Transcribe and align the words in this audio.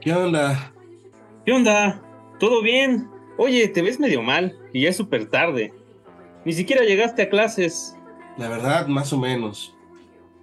¿Qué 0.00 0.14
onda? 0.14 0.72
¿Qué 1.44 1.52
onda? 1.52 2.02
¿Todo 2.38 2.62
bien? 2.62 3.10
Oye, 3.36 3.68
te 3.68 3.82
ves 3.82 4.00
medio 4.00 4.22
mal 4.22 4.58
y 4.72 4.82
ya 4.82 4.88
es 4.88 4.96
súper 4.96 5.26
tarde. 5.28 5.74
Ni 6.46 6.54
siquiera 6.54 6.84
llegaste 6.84 7.22
a 7.22 7.28
clases. 7.28 7.94
La 8.38 8.48
verdad, 8.48 8.86
más 8.86 9.12
o 9.12 9.18
menos. 9.18 9.76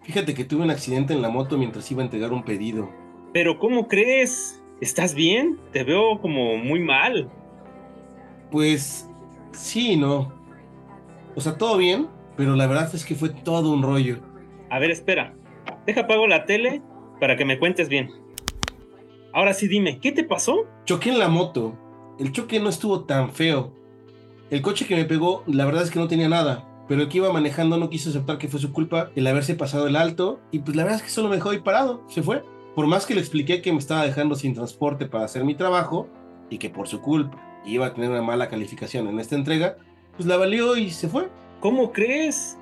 Fíjate 0.03 0.35
que 0.35 0.43
tuve 0.43 0.63
un 0.63 0.69
accidente 0.69 1.13
en 1.13 1.23
la 1.23 1.29
moto 1.29 1.57
mientras 1.57 1.89
iba 1.91 2.03
a 2.03 2.05
entregar 2.05 2.31
un 2.33 2.43
pedido. 2.43 2.91
Pero 3.33 3.57
¿cómo 3.57 3.87
crees? 3.87 4.61
¿Estás 4.79 5.15
bien? 5.15 5.59
Te 5.71 5.83
veo 5.83 6.21
como 6.21 6.57
muy 6.57 6.79
mal. 6.79 7.27
Pues 8.51 9.09
sí 9.53 9.93
y 9.93 9.97
no. 9.97 10.31
O 11.35 11.41
sea, 11.41 11.57
todo 11.57 11.77
bien, 11.77 12.07
pero 12.35 12.55
la 12.55 12.67
verdad 12.67 12.93
es 12.93 13.03
que 13.03 13.15
fue 13.15 13.29
todo 13.29 13.73
un 13.73 13.81
rollo. 13.81 14.19
A 14.69 14.77
ver, 14.77 14.91
espera. 14.91 15.33
Deja 15.87 16.01
apago 16.01 16.27
la 16.27 16.45
tele 16.45 16.83
para 17.19 17.35
que 17.35 17.45
me 17.45 17.57
cuentes 17.57 17.89
bien. 17.89 18.26
Ahora 19.37 19.53
sí 19.53 19.67
dime, 19.67 19.99
¿qué 19.99 20.11
te 20.11 20.23
pasó? 20.23 20.65
Choqué 20.85 21.11
en 21.11 21.19
la 21.19 21.27
moto. 21.27 21.77
El 22.17 22.31
choque 22.31 22.59
no 22.59 22.69
estuvo 22.69 23.03
tan 23.03 23.31
feo. 23.31 23.71
El 24.49 24.63
coche 24.63 24.87
que 24.87 24.95
me 24.95 25.05
pegó, 25.05 25.43
la 25.45 25.63
verdad 25.65 25.83
es 25.83 25.91
que 25.91 25.99
no 25.99 26.07
tenía 26.07 26.27
nada. 26.27 26.67
Pero 26.87 27.03
el 27.03 27.07
que 27.07 27.19
iba 27.19 27.31
manejando 27.31 27.77
no 27.77 27.91
quiso 27.91 28.09
aceptar 28.09 28.39
que 28.39 28.47
fue 28.47 28.59
su 28.59 28.73
culpa 28.73 29.11
el 29.15 29.27
haberse 29.27 29.53
pasado 29.53 29.85
el 29.85 29.95
alto. 29.95 30.39
Y 30.49 30.57
pues 30.57 30.75
la 30.75 30.81
verdad 30.81 30.97
es 30.97 31.03
que 31.03 31.11
solo 31.11 31.29
me 31.29 31.35
dejó 31.35 31.51
ahí 31.51 31.59
parado. 31.59 32.01
Se 32.07 32.23
fue. 32.23 32.43
Por 32.73 32.87
más 32.87 33.05
que 33.05 33.13
le 33.13 33.19
expliqué 33.19 33.61
que 33.61 33.71
me 33.71 33.77
estaba 33.77 34.05
dejando 34.05 34.33
sin 34.33 34.55
transporte 34.55 35.05
para 35.05 35.25
hacer 35.25 35.43
mi 35.43 35.53
trabajo 35.53 36.07
y 36.49 36.57
que 36.57 36.71
por 36.71 36.87
su 36.87 37.03
culpa 37.03 37.61
iba 37.63 37.85
a 37.85 37.93
tener 37.93 38.09
una 38.09 38.23
mala 38.23 38.49
calificación 38.49 39.07
en 39.07 39.19
esta 39.19 39.35
entrega, 39.35 39.77
pues 40.15 40.25
la 40.25 40.37
valió 40.37 40.75
y 40.77 40.89
se 40.89 41.09
fue. 41.09 41.29
¿Cómo 41.59 41.91
crees? 41.91 42.57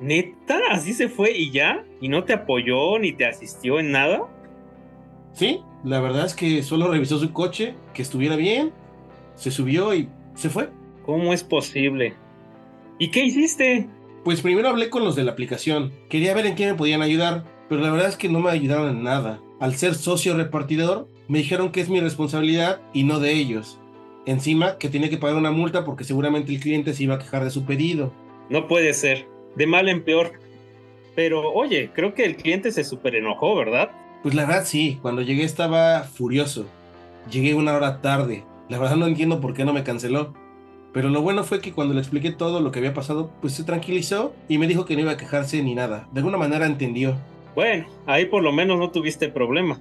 ¿Neta? 0.00 0.58
¿Así 0.72 0.92
se 0.92 1.08
fue 1.08 1.30
y 1.38 1.52
ya? 1.52 1.84
¿Y 2.00 2.08
no 2.08 2.24
te 2.24 2.32
apoyó 2.32 2.98
ni 2.98 3.12
te 3.12 3.26
asistió 3.26 3.78
en 3.78 3.92
nada? 3.92 4.22
Sí, 5.34 5.62
la 5.86 6.00
verdad 6.00 6.26
es 6.26 6.34
que 6.34 6.64
solo 6.64 6.90
revisó 6.90 7.18
su 7.20 7.32
coche, 7.32 7.74
que 7.94 8.02
estuviera 8.02 8.34
bien, 8.34 8.72
se 9.36 9.52
subió 9.52 9.94
y 9.94 10.08
se 10.34 10.50
fue. 10.50 10.68
¿Cómo 11.04 11.32
es 11.32 11.44
posible? 11.44 12.14
¿Y 12.98 13.12
qué 13.12 13.24
hiciste? 13.24 13.88
Pues 14.24 14.40
primero 14.40 14.68
hablé 14.68 14.90
con 14.90 15.04
los 15.04 15.14
de 15.14 15.22
la 15.22 15.30
aplicación. 15.30 15.92
Quería 16.10 16.34
ver 16.34 16.46
en 16.46 16.56
qué 16.56 16.66
me 16.66 16.74
podían 16.74 17.02
ayudar, 17.02 17.44
pero 17.68 17.82
la 17.82 17.92
verdad 17.92 18.08
es 18.08 18.16
que 18.16 18.28
no 18.28 18.40
me 18.40 18.50
ayudaron 18.50 18.96
en 18.96 19.04
nada. 19.04 19.40
Al 19.60 19.76
ser 19.76 19.94
socio 19.94 20.36
repartidor, 20.36 21.08
me 21.28 21.38
dijeron 21.38 21.70
que 21.70 21.82
es 21.82 21.88
mi 21.88 22.00
responsabilidad 22.00 22.80
y 22.92 23.04
no 23.04 23.20
de 23.20 23.34
ellos. 23.34 23.78
Encima, 24.26 24.78
que 24.78 24.88
tenía 24.88 25.08
que 25.08 25.18
pagar 25.18 25.36
una 25.36 25.52
multa 25.52 25.84
porque 25.84 26.02
seguramente 26.02 26.52
el 26.52 26.58
cliente 26.58 26.94
se 26.94 27.04
iba 27.04 27.14
a 27.14 27.20
quejar 27.20 27.44
de 27.44 27.50
su 27.50 27.64
pedido. 27.64 28.12
No 28.50 28.66
puede 28.66 28.92
ser. 28.92 29.28
De 29.54 29.68
mal 29.68 29.88
en 29.88 30.02
peor. 30.02 30.32
Pero 31.14 31.52
oye, 31.52 31.90
creo 31.94 32.12
que 32.12 32.24
el 32.24 32.36
cliente 32.36 32.72
se 32.72 32.82
super 32.82 33.14
enojó, 33.14 33.54
¿verdad? 33.54 33.90
Pues 34.22 34.34
la 34.34 34.44
verdad 34.46 34.64
sí, 34.64 34.98
cuando 35.02 35.22
llegué 35.22 35.44
estaba 35.44 36.02
furioso. 36.04 36.66
Llegué 37.30 37.54
una 37.54 37.74
hora 37.74 38.00
tarde. 38.00 38.44
La 38.68 38.78
verdad 38.78 38.96
no 38.96 39.06
entiendo 39.06 39.40
por 39.40 39.54
qué 39.54 39.64
no 39.64 39.72
me 39.72 39.84
canceló. 39.84 40.34
Pero 40.92 41.10
lo 41.10 41.20
bueno 41.20 41.44
fue 41.44 41.60
que 41.60 41.72
cuando 41.72 41.94
le 41.94 42.00
expliqué 42.00 42.32
todo 42.32 42.60
lo 42.60 42.72
que 42.72 42.78
había 42.78 42.94
pasado, 42.94 43.30
pues 43.40 43.52
se 43.52 43.64
tranquilizó 43.64 44.34
y 44.48 44.58
me 44.58 44.66
dijo 44.66 44.86
que 44.86 44.94
no 44.94 45.02
iba 45.02 45.12
a 45.12 45.16
quejarse 45.16 45.62
ni 45.62 45.74
nada. 45.74 46.08
De 46.12 46.20
alguna 46.20 46.38
manera 46.38 46.66
entendió. 46.66 47.16
Bueno, 47.54 47.86
ahí 48.06 48.26
por 48.26 48.42
lo 48.42 48.52
menos 48.52 48.78
no 48.78 48.90
tuviste 48.90 49.28
problema. 49.28 49.80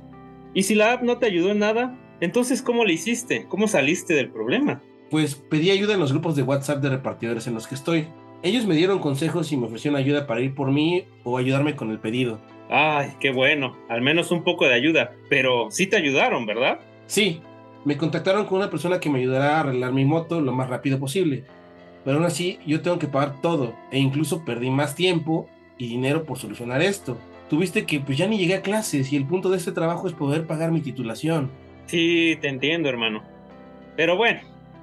Y 0.53 0.63
si 0.63 0.75
la 0.75 0.93
app 0.93 1.03
no 1.03 1.17
te 1.17 1.25
ayudó 1.25 1.51
en 1.51 1.59
nada, 1.59 1.97
entonces 2.19 2.61
¿cómo 2.61 2.85
le 2.85 2.93
hiciste? 2.93 3.45
¿Cómo 3.47 3.67
saliste 3.67 4.13
del 4.13 4.29
problema? 4.29 4.81
Pues 5.09 5.35
pedí 5.35 5.71
ayuda 5.71 5.93
en 5.93 5.99
los 5.99 6.11
grupos 6.11 6.35
de 6.35 6.43
WhatsApp 6.43 6.81
de 6.81 6.89
repartidores 6.89 7.47
en 7.47 7.53
los 7.53 7.67
que 7.67 7.75
estoy. 7.75 8.07
Ellos 8.43 8.65
me 8.65 8.75
dieron 8.75 8.99
consejos 8.99 9.51
y 9.51 9.57
me 9.57 9.67
ofrecieron 9.67 9.99
ayuda 9.99 10.27
para 10.27 10.41
ir 10.41 10.53
por 10.53 10.71
mí 10.71 11.05
o 11.23 11.37
ayudarme 11.37 11.75
con 11.75 11.91
el 11.91 11.99
pedido. 11.99 12.39
Ay, 12.69 13.13
qué 13.19 13.31
bueno, 13.31 13.75
al 13.89 14.01
menos 14.01 14.31
un 14.31 14.43
poco 14.43 14.67
de 14.67 14.73
ayuda, 14.73 15.13
pero 15.29 15.69
sí 15.69 15.87
te 15.87 15.97
ayudaron, 15.97 16.45
¿verdad? 16.45 16.79
Sí, 17.05 17.41
me 17.83 17.97
contactaron 17.97 18.45
con 18.45 18.57
una 18.57 18.69
persona 18.69 18.99
que 18.99 19.09
me 19.09 19.19
ayudará 19.19 19.57
a 19.57 19.59
arreglar 19.61 19.93
mi 19.93 20.05
moto 20.05 20.41
lo 20.41 20.51
más 20.51 20.69
rápido 20.69 20.99
posible. 20.99 21.43
Pero 22.03 22.17
aún 22.17 22.25
así, 22.25 22.59
yo 22.65 22.81
tengo 22.81 22.99
que 22.99 23.07
pagar 23.07 23.41
todo 23.41 23.75
e 23.91 23.99
incluso 23.99 24.43
perdí 24.45 24.69
más 24.69 24.95
tiempo 24.95 25.47
y 25.77 25.87
dinero 25.87 26.23
por 26.23 26.37
solucionar 26.37 26.81
esto. 26.81 27.17
Tuviste 27.49 27.85
que 27.85 27.99
pues 27.99 28.17
ya 28.17 28.27
ni 28.27 28.37
llegué 28.37 28.55
a 28.55 28.61
clases 28.61 29.13
y 29.13 29.15
el 29.15 29.25
punto 29.25 29.49
de 29.49 29.57
este 29.57 29.71
trabajo 29.71 30.07
es 30.07 30.13
poder 30.13 30.47
pagar 30.47 30.71
mi 30.71 30.81
titulación. 30.81 31.51
Sí, 31.85 32.37
te 32.41 32.47
entiendo, 32.47 32.89
hermano. 32.89 33.23
Pero 33.95 34.17
bueno, 34.17 34.39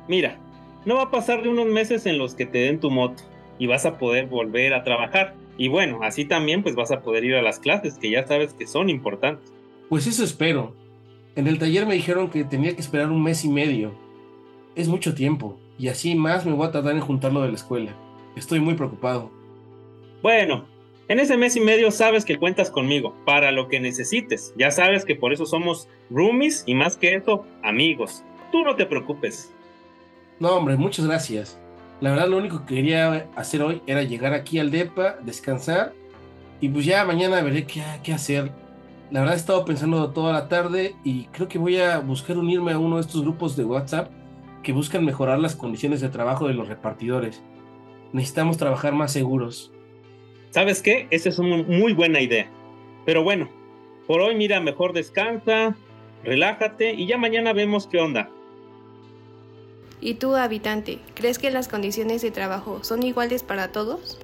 mira, 0.09 0.37
no 0.85 0.97
va 0.97 1.03
a 1.03 1.11
pasar 1.11 1.43
de 1.43 1.49
unos 1.49 1.67
meses 1.67 2.07
en 2.07 2.19
los 2.19 2.35
que 2.35 2.47
te 2.47 2.59
den 2.59 2.81
tu 2.81 2.91
moto 2.91 3.23
y 3.59 3.67
vas 3.67 3.85
a 3.87 3.99
poder 3.99 4.27
volver 4.27 4.75
a 4.75 4.85
trabajar. 4.85 5.35
Y 5.57 5.69
bueno, 5.69 6.01
así 6.03 6.25
también 6.25 6.63
pues 6.63 6.75
vas 6.75 6.91
a 6.91 7.03
poder 7.03 7.25
ir 7.25 7.35
a 7.35 7.43
las 7.43 7.59
clases 7.59 7.99
que 7.99 8.11
ya 8.11 8.27
sabes 8.27 8.55
que 8.55 8.67
son 8.67 8.89
importantes. 8.89 9.53
Pues 9.89 10.07
eso 10.07 10.25
espero. 10.25 10.75
En 11.37 11.47
el 11.47 11.59
taller 11.59 11.87
me 11.87 11.95
dijeron 11.95 12.31
que 12.31 12.45
tenía 12.45 12.75
que 12.75 12.81
esperar 12.81 13.11
un 13.11 13.23
mes 13.23 13.45
y 13.45 13.49
medio. 13.49 13.93
Es 14.75 14.89
mucho 14.89 15.15
tiempo, 15.15 15.59
y 15.79 15.89
así 15.89 16.15
más 16.15 16.47
me 16.47 16.53
voy 16.53 16.67
a 16.67 16.71
tardar 16.71 16.95
en 16.95 17.01
juntarlo 17.01 17.43
de 17.43 17.49
la 17.49 17.55
escuela. 17.55 17.95
Estoy 18.37 18.61
muy 18.61 18.75
preocupado. 18.75 19.31
Bueno, 20.23 20.67
en 21.09 21.21
ese 21.21 21.37
mes 21.37 21.57
y 21.57 21.61
medio 21.61 21.91
sabes 21.91 22.25
que 22.25 22.39
cuentas 22.39 22.71
conmigo 22.71 23.15
para 23.27 23.53
lo 23.53 23.69
que 23.69 23.81
necesites. 23.81 24.55
Ya 24.57 24.71
sabes 24.71 25.05
que 25.05 25.17
por 25.17 25.33
eso 25.33 25.45
somos 25.45 25.89
roomies 26.11 26.65
y 26.67 26.75
más 26.75 26.97
que 26.97 27.15
eso, 27.15 27.45
amigos. 27.63 28.25
Tú 28.51 28.63
no 28.63 28.77
te 28.77 28.87
preocupes. 28.87 29.53
No, 30.39 30.57
hombre, 30.57 30.77
muchas 30.77 31.07
gracias. 31.07 31.59
La 32.03 32.11
verdad 32.11 32.27
lo 32.27 32.39
único 32.39 32.67
que 32.67 32.75
quería 32.75 33.29
hacer 33.37 33.63
hoy 33.63 33.81
era 33.87 34.03
llegar 34.03 34.35
aquí 34.35 34.59
al 34.59 34.73
DEPA, 34.73 35.19
descansar 35.23 35.93
y 36.61 36.69
pues 36.69 36.85
ya 36.85 37.05
mañana 37.05 37.41
veré 37.43 37.65
qué, 37.65 37.81
qué 38.03 38.13
hacer. 38.13 38.51
La 39.13 39.21
verdad 39.21 39.37
he 39.37 39.39
estado 39.39 39.65
pensando 39.65 40.11
toda 40.11 40.33
la 40.33 40.49
tarde 40.49 40.97
y 41.05 41.27
creo 41.27 41.47
que 41.47 41.61
voy 41.61 41.79
a 41.79 42.01
buscar 42.01 42.39
unirme 42.39 42.73
a 42.73 42.79
uno 42.81 42.97
de 42.97 43.03
estos 43.03 43.23
grupos 43.23 43.57
de 43.57 43.65
WhatsApp 43.65 44.11
que 44.65 44.73
buscan 44.73 45.05
mejorar 45.05 45.39
las 45.39 45.55
condiciones 45.55 46.01
de 46.01 46.09
trabajo 46.09 46.49
de 46.49 46.55
los 46.55 46.67
repartidores. 46.67 47.41
Necesitamos 48.13 48.57
trabajar 48.57 48.95
más 48.95 49.13
seguros. 49.13 49.71
¿Sabes 50.51 50.83
qué? 50.83 51.07
Esa 51.11 51.29
es 51.29 51.39
una 51.39 51.59
muy 51.59 51.93
buena 51.93 52.21
idea. 52.21 52.51
Pero 53.07 53.23
bueno, 53.23 53.49
por 54.09 54.23
hoy 54.23 54.35
mira, 54.35 54.59
mejor 54.59 54.93
descansa, 54.93 55.77
relájate 56.25 56.95
y 56.95 57.07
ya 57.07 57.17
mañana 57.17 57.53
vemos 57.53 57.87
qué 57.87 58.01
onda. 58.01 58.29
¿Y 60.05 60.15
tú, 60.15 60.35
habitante, 60.35 60.99
crees 61.15 61.39
que 61.39 61.53
las 61.53 61.69
condiciones 61.69 62.23
de 62.23 62.33
trabajo 62.33 62.83
son 62.83 63.05
iguales 63.05 63.45
para 63.45 63.71
todos? 63.71 64.19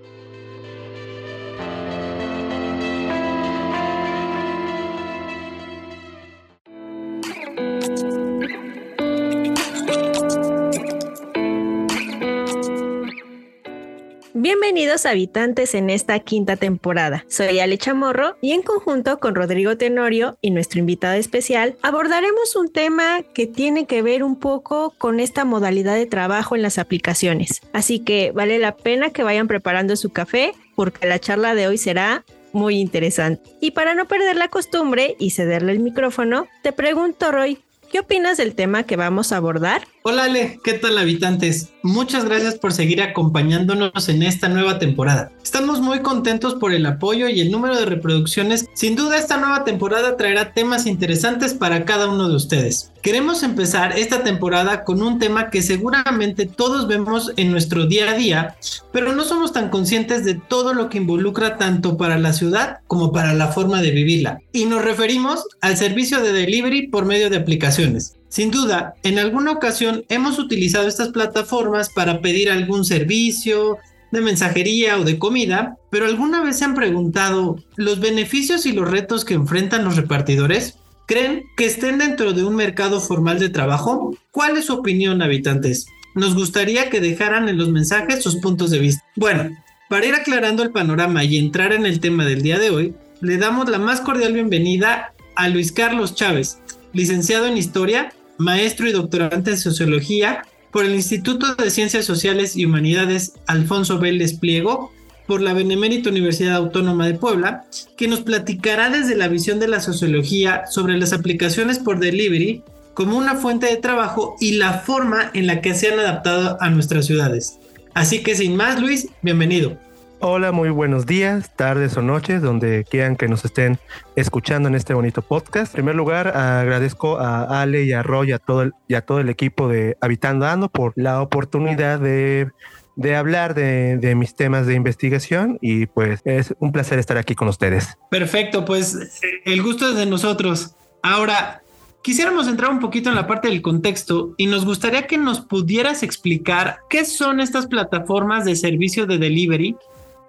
Bienvenidos 14.51 15.05
habitantes 15.05 15.75
en 15.75 15.91
esta 15.91 16.21
quinta 16.21 16.57
temporada. 16.57 17.27
Soy 17.29 17.61
Ale 17.61 17.77
Chamorro 17.77 18.39
y 18.41 18.53
en 18.53 18.63
conjunto 18.63 19.21
con 19.21 19.35
Rodrigo 19.35 19.77
Tenorio 19.77 20.39
y 20.41 20.53
nuestro 20.53 20.81
invitado 20.81 21.17
especial 21.17 21.77
abordaremos 21.83 22.57
un 22.57 22.73
tema 22.73 23.21
que 23.35 23.47
tiene 23.47 23.85
que 23.85 24.01
ver 24.01 24.23
un 24.23 24.37
poco 24.37 24.95
con 24.97 25.21
esta 25.21 25.45
modalidad 25.45 25.97
de 25.97 26.07
trabajo 26.07 26.57
en 26.57 26.63
las 26.63 26.79
aplicaciones. 26.79 27.61
Así 27.75 27.99
que 27.99 28.33
vale 28.33 28.59
la 28.59 28.75
pena 28.75 29.11
que 29.11 29.23
vayan 29.23 29.49
preparando 29.49 29.97
su 29.97 30.09
café 30.15 30.55
porque 30.75 31.07
la 31.07 31.19
charla 31.19 31.55
de 31.55 31.67
hoy 31.67 31.77
será 31.77 32.25
muy 32.55 32.81
interesante. 32.81 33.51
Y 33.61 33.73
para 33.73 33.95
no 33.95 34.07
perder 34.07 34.37
la 34.37 34.49
costumbre 34.49 35.15
y 35.19 35.33
cederle 35.33 35.73
el 35.73 35.81
micrófono, 35.81 36.47
te 36.63 36.73
pregunto 36.73 37.33
Roy, 37.33 37.59
¿qué 37.93 38.01
opinas 38.01 38.39
del 38.39 38.55
tema 38.55 38.85
que 38.85 38.97
vamos 38.97 39.31
a 39.31 39.37
abordar? 39.37 39.83
Hola 40.11 40.25
Ale, 40.25 40.59
¿qué 40.65 40.73
tal 40.73 40.97
habitantes? 40.97 41.75
Muchas 41.83 42.25
gracias 42.25 42.55
por 42.55 42.73
seguir 42.73 43.03
acompañándonos 43.03 44.09
en 44.09 44.23
esta 44.23 44.49
nueva 44.49 44.79
temporada. 44.79 45.31
Estamos 45.45 45.83
muy 45.83 46.01
contentos 46.01 46.55
por 46.55 46.73
el 46.73 46.87
apoyo 46.87 47.29
y 47.29 47.43
el 47.43 47.51
número 47.51 47.77
de 47.77 47.85
reproducciones. 47.85 48.65
Sin 48.73 48.97
duda 48.97 49.19
esta 49.19 49.37
nueva 49.37 49.65
temporada 49.65 50.17
traerá 50.17 50.55
temas 50.55 50.87
interesantes 50.87 51.53
para 51.53 51.85
cada 51.85 52.09
uno 52.09 52.31
de 52.31 52.37
ustedes. 52.37 52.91
Queremos 53.03 53.43
empezar 53.43 53.99
esta 53.99 54.25
temporada 54.25 54.83
con 54.85 55.03
un 55.03 55.19
tema 55.19 55.51
que 55.51 55.61
seguramente 55.61 56.47
todos 56.47 56.89
vemos 56.89 57.35
en 57.37 57.51
nuestro 57.51 57.85
día 57.85 58.13
a 58.13 58.15
día, 58.15 58.57
pero 58.93 59.13
no 59.13 59.25
somos 59.25 59.53
tan 59.53 59.69
conscientes 59.69 60.25
de 60.25 60.37
todo 60.37 60.73
lo 60.73 60.89
que 60.89 60.97
involucra 60.97 61.59
tanto 61.59 61.99
para 61.99 62.19
la 62.19 62.33
ciudad 62.33 62.79
como 62.87 63.13
para 63.13 63.35
la 63.35 63.49
forma 63.49 63.83
de 63.83 63.91
vivirla. 63.91 64.41
Y 64.53 64.65
nos 64.65 64.83
referimos 64.83 65.45
al 65.61 65.77
servicio 65.77 66.23
de 66.23 66.33
delivery 66.33 66.89
por 66.89 67.05
medio 67.05 67.29
de 67.29 67.37
aplicaciones. 67.37 68.18
Sin 68.29 68.51
duda, 68.51 68.95
en 69.03 69.19
alguna 69.19 69.53
ocasión 69.53 70.05
hemos 70.09 70.39
utilizado 70.39 70.87
estas 70.87 71.09
plataformas 71.09 71.89
para 71.91 72.21
pedir 72.21 72.51
algún 72.51 72.85
servicio 72.85 73.79
de 74.13 74.21
mensajería 74.21 74.99
o 74.99 75.05
de 75.05 75.19
comida, 75.19 75.77
pero 75.91 76.07
¿alguna 76.07 76.43
vez 76.43 76.59
se 76.59 76.65
han 76.65 76.75
preguntado 76.75 77.57
los 77.77 78.01
beneficios 78.01 78.67
y 78.67 78.73
los 78.73 78.91
retos 78.91 79.25
que 79.25 79.35
enfrentan 79.35 79.85
los 79.85 79.97
repartidores? 79.97 80.77
¿Creen 81.07 81.45
que 81.57 81.65
estén 81.65 81.99
dentro 81.99 82.35
de 82.35 82.45
un 82.45 82.55
mercado 82.55 83.01
formal 83.01 83.39
de 83.39 83.49
trabajo? 83.49 84.15
¿Cuál 84.31 84.59
es 84.59 84.67
su 84.67 84.75
opinión, 84.75 85.23
habitantes? 85.23 85.87
Nos 86.15 86.35
gustaría 86.35 86.91
que 86.91 87.01
dejaran 87.01 87.49
en 87.49 87.57
los 87.57 87.71
mensajes 87.71 88.23
sus 88.23 88.37
puntos 88.37 88.71
de 88.71 88.79
vista. 88.79 89.03
Bueno, 89.17 89.51
para 89.89 90.05
ir 90.05 90.15
aclarando 90.15 90.63
el 90.63 90.71
panorama 90.71 91.25
y 91.25 91.39
entrar 91.39 91.73
en 91.73 91.87
el 91.87 92.01
tema 92.01 92.27
del 92.27 92.43
día 92.43 92.59
de 92.59 92.71
hoy, 92.71 92.95
le 93.23 93.39
damos 93.39 93.71
la 93.71 93.79
más 93.79 94.03
cordial 94.03 94.35
bienvenida 94.35 95.15
a 95.35 95.49
Luis 95.49 95.73
Carlos 95.73 96.15
Chávez, 96.15 96.59
licenciado 96.93 97.47
en 97.47 97.57
Historia 97.57 98.13
maestro 98.39 98.89
y 98.89 98.93
doctorante 98.93 99.51
en 99.51 99.59
Sociología 99.59 100.43
por 100.71 100.85
el 100.85 100.95
Instituto 100.95 101.55
de 101.55 101.71
Ciencias 101.71 102.05
Sociales 102.05 102.57
y 102.57 102.65
Humanidades 102.65 103.35
Alfonso 103.47 103.99
Vélez 103.99 104.39
Pliego, 104.39 104.93
por 105.27 105.43
la 105.43 105.53
Benemérita 105.53 106.09
Universidad 106.09 106.57
Autónoma 106.57 107.07
de 107.07 107.15
Puebla, 107.15 107.65
que 107.99 108.09
nos 108.09 108.21
platicará 108.21 108.89
desde 108.89 109.15
la 109.15 109.29
visión 109.29 109.61
de 109.61 109.69
la 109.69 109.81
sociología 109.81 110.67
sobre 110.67 110.97
las 110.97 111.13
aplicaciones 111.13 111.79
por 111.79 112.01
delivery 112.01 112.63
como 112.95 113.19
una 113.19 113.37
fuente 113.37 113.67
de 113.67 113.77
trabajo 113.77 114.37
y 114.41 114.53
la 114.53 114.81
forma 114.81 115.31
en 115.35 115.47
la 115.47 115.61
que 115.61 115.75
se 115.75 115.93
han 115.93 116.01
adaptado 116.01 116.57
a 116.61 116.71
nuestras 116.71 117.07
ciudades. 117.07 117.59
Así 117.93 118.23
que 118.23 118.35
sin 118.35 118.57
más, 118.57 118.81
Luis, 118.81 119.09
bienvenido. 119.23 119.79
Hola, 120.21 120.51
muy 120.51 120.71
buenos 120.71 121.07
días, 121.07 121.55
tardes 121.55 121.97
o 121.97 122.03
noches, 122.03 122.43
donde 122.43 122.85
quieran 122.85 123.15
que 123.15 123.29
nos 123.29 123.45
estén 123.45 123.79
escuchando 124.17 124.69
en 124.69 124.75
este 124.75 124.93
bonito 124.93 125.23
podcast. 125.23 125.73
En 125.75 125.77
primer 125.77 125.95
lugar, 125.95 126.37
agradezco 126.37 127.19
a 127.21 127.63
Ale 127.63 127.85
y 127.85 127.93
a 127.93 128.03
Roy 128.03 128.33
a 128.33 128.41
todo 128.41 128.63
el, 128.63 128.73
y 128.89 128.95
a 128.95 129.03
todo 129.03 129.21
el 129.21 129.29
equipo 129.29 129.69
de 129.69 129.97
Habitando 130.01 130.45
Ando 130.47 130.71
por 130.71 130.93
la 130.97 131.23
oportunidad 131.23 132.01
de, 132.01 132.51
de 132.97 133.15
hablar 133.15 133.55
de, 133.55 133.97
de, 133.97 134.17
mis 134.17 134.35
temas 134.35 134.67
de 134.67 134.75
investigación 134.75 135.57
y 135.61 135.87
pues 135.87 136.21
es 136.25 136.53
un 136.59 136.73
placer 136.73 136.99
estar 136.99 137.17
aquí 137.17 137.37
con 137.37 137.47
ustedes. 137.47 137.97
Perfecto, 138.11 138.65
pues 138.65 139.21
el 139.45 139.63
gusto 139.63 139.89
es 139.89 139.95
de 139.95 140.07
nosotros. 140.07 140.75
Ahora, 141.01 141.63
quisiéramos 142.03 142.49
entrar 142.49 142.73
un 142.73 142.81
poquito 142.81 143.09
en 143.09 143.15
la 143.15 143.29
parte 143.29 143.47
del 143.47 143.63
contexto 143.63 144.35
y 144.37 144.47
nos 144.47 144.65
gustaría 144.65 145.07
que 145.07 145.17
nos 145.17 145.41
pudieras 145.43 146.03
explicar 146.03 146.79
qué 146.91 147.05
son 147.05 147.39
estas 147.39 147.69
plataformas 147.69 148.45
de 148.45 148.57
servicio 148.57 149.07
de 149.07 149.19
delivery 149.19 149.77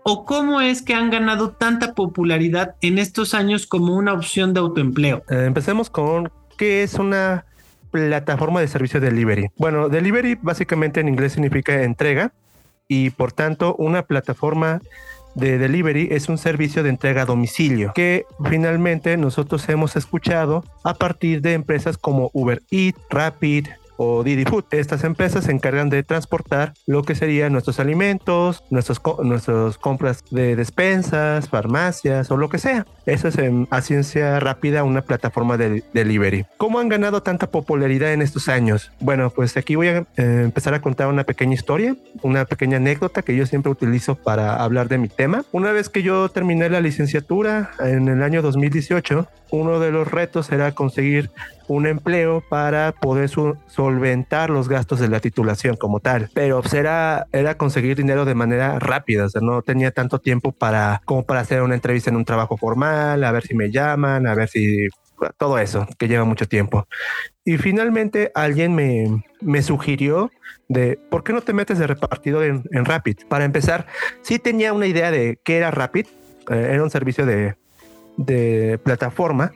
o 0.09 0.25
cómo 0.25 0.59
es 0.59 0.81
que 0.81 0.95
han 0.95 1.11
ganado 1.11 1.51
tanta 1.51 1.93
popularidad 1.93 2.75
en 2.81 2.97
estos 2.97 3.33
años 3.33 3.67
como 3.67 3.95
una 3.95 4.13
opción 4.13 4.53
de 4.53 4.59
autoempleo? 4.59 5.23
Eh, 5.29 5.43
empecemos 5.45 5.89
con 5.89 6.31
qué 6.57 6.83
es 6.83 6.95
una 6.95 7.45
plataforma 7.91 8.59
de 8.59 8.67
servicio 8.67 8.99
de 8.99 9.09
delivery. 9.09 9.49
Bueno, 9.57 9.87
delivery 9.87 10.37
básicamente 10.41 10.99
en 10.99 11.09
inglés 11.09 11.33
significa 11.33 11.83
entrega 11.83 12.33
y 12.87 13.11
por 13.11 13.31
tanto 13.31 13.75
una 13.75 14.03
plataforma 14.03 14.81
de 15.35 15.59
delivery 15.59 16.09
es 16.11 16.27
un 16.27 16.39
servicio 16.39 16.81
de 16.81 16.89
entrega 16.89 17.21
a 17.21 17.25
domicilio 17.25 17.91
que 17.93 18.25
finalmente 18.49 19.15
nosotros 19.15 19.69
hemos 19.69 19.95
escuchado 19.95 20.63
a 20.83 20.95
partir 20.95 21.41
de 21.41 21.53
empresas 21.53 21.97
como 21.97 22.31
Uber 22.33 22.63
Eats, 22.71 22.99
Rapid, 23.11 23.67
o 24.01 24.23
Didi 24.23 24.45
Food. 24.45 24.63
Estas 24.71 25.03
empresas 25.03 25.43
se 25.43 25.51
encargan 25.51 25.89
de 25.89 26.03
transportar 26.03 26.73
lo 26.87 27.03
que 27.03 27.15
serían 27.15 27.51
nuestros 27.51 27.81
alimentos, 27.81 28.63
nuestros, 28.69 29.01
nuestras 29.23 29.77
compras 29.77 30.23
de 30.31 30.55
despensas, 30.55 31.49
farmacias 31.49 32.31
o 32.31 32.37
lo 32.37 32.47
que 32.47 32.59
sea. 32.59 32.85
Eso 33.05 33.27
es 33.27 33.37
en, 33.37 33.67
a 33.71 33.81
ciencia 33.81 34.39
rápida 34.39 34.85
una 34.85 35.01
plataforma 35.01 35.57
de 35.57 35.83
delivery. 35.93 36.45
¿Cómo 36.55 36.79
han 36.79 36.87
ganado 36.87 37.21
tanta 37.21 37.51
popularidad 37.51 38.13
en 38.13 38.21
estos 38.21 38.47
años? 38.47 38.89
Bueno, 39.01 39.31
pues 39.31 39.57
aquí 39.57 39.75
voy 39.75 39.89
a 39.89 39.97
eh, 39.97 40.05
empezar 40.15 40.73
a 40.73 40.81
contar 40.81 41.07
una 41.07 41.25
pequeña 41.25 41.53
historia, 41.53 41.97
una 42.21 42.45
pequeña 42.45 42.77
anécdota 42.77 43.21
que 43.21 43.35
yo 43.35 43.45
siempre 43.45 43.69
utilizo 43.69 44.15
para 44.15 44.63
hablar 44.63 44.87
de 44.87 44.97
mi 44.97 45.09
tema. 45.09 45.43
Una 45.51 45.73
vez 45.73 45.89
que 45.89 46.03
yo 46.03 46.29
terminé 46.29 46.69
la 46.69 46.79
licenciatura 46.79 47.71
en 47.79 48.07
el 48.07 48.23
año 48.23 48.41
2018, 48.41 49.27
uno 49.51 49.79
de 49.81 49.91
los 49.91 50.09
retos 50.09 50.51
era 50.53 50.71
conseguir 50.71 51.31
un 51.69 51.85
empleo 51.85 52.43
para 52.49 52.91
poder 52.91 53.29
solventar 53.29 54.49
los 54.49 54.67
gastos 54.67 54.99
de 54.99 55.07
la 55.07 55.19
titulación 55.19 55.77
como 55.77 55.99
tal. 55.99 56.29
Pero 56.33 56.61
pues, 56.61 56.73
era, 56.73 57.27
era 57.31 57.57
conseguir 57.57 57.95
dinero 57.95 58.25
de 58.25 58.35
manera 58.35 58.79
rápida, 58.79 59.25
o 59.25 59.29
sea, 59.29 59.41
no 59.41 59.61
tenía 59.61 59.91
tanto 59.91 60.19
tiempo 60.19 60.51
para, 60.51 61.01
como 61.05 61.25
para 61.25 61.41
hacer 61.41 61.61
una 61.61 61.75
entrevista 61.75 62.09
en 62.09 62.15
un 62.15 62.25
trabajo 62.25 62.57
formal, 62.57 63.23
a 63.23 63.31
ver 63.31 63.43
si 63.43 63.55
me 63.55 63.71
llaman, 63.71 64.27
a 64.27 64.33
ver 64.33 64.49
si 64.49 64.87
todo 65.37 65.59
eso, 65.59 65.87
que 65.97 66.07
lleva 66.07 66.25
mucho 66.25 66.47
tiempo. 66.47 66.87
Y 67.45 67.57
finalmente 67.57 68.31
alguien 68.33 68.73
me, 68.73 69.23
me 69.41 69.61
sugirió 69.61 70.31
de, 70.67 70.99
¿por 71.09 71.23
qué 71.23 71.33
no 71.33 71.41
te 71.41 71.53
metes 71.53 71.77
de 71.77 71.87
repartidor 71.87 72.45
en, 72.45 72.63
en 72.71 72.85
Rapid? 72.85 73.17
Para 73.27 73.45
empezar, 73.45 73.85
sí 74.21 74.39
tenía 74.39 74.73
una 74.73 74.87
idea 74.87 75.11
de 75.11 75.39
qué 75.43 75.57
era 75.57 75.71
Rapid, 75.71 76.07
eh, 76.49 76.69
era 76.71 76.83
un 76.83 76.89
servicio 76.89 77.25
de, 77.25 77.55
de 78.17 78.79
plataforma, 78.83 79.51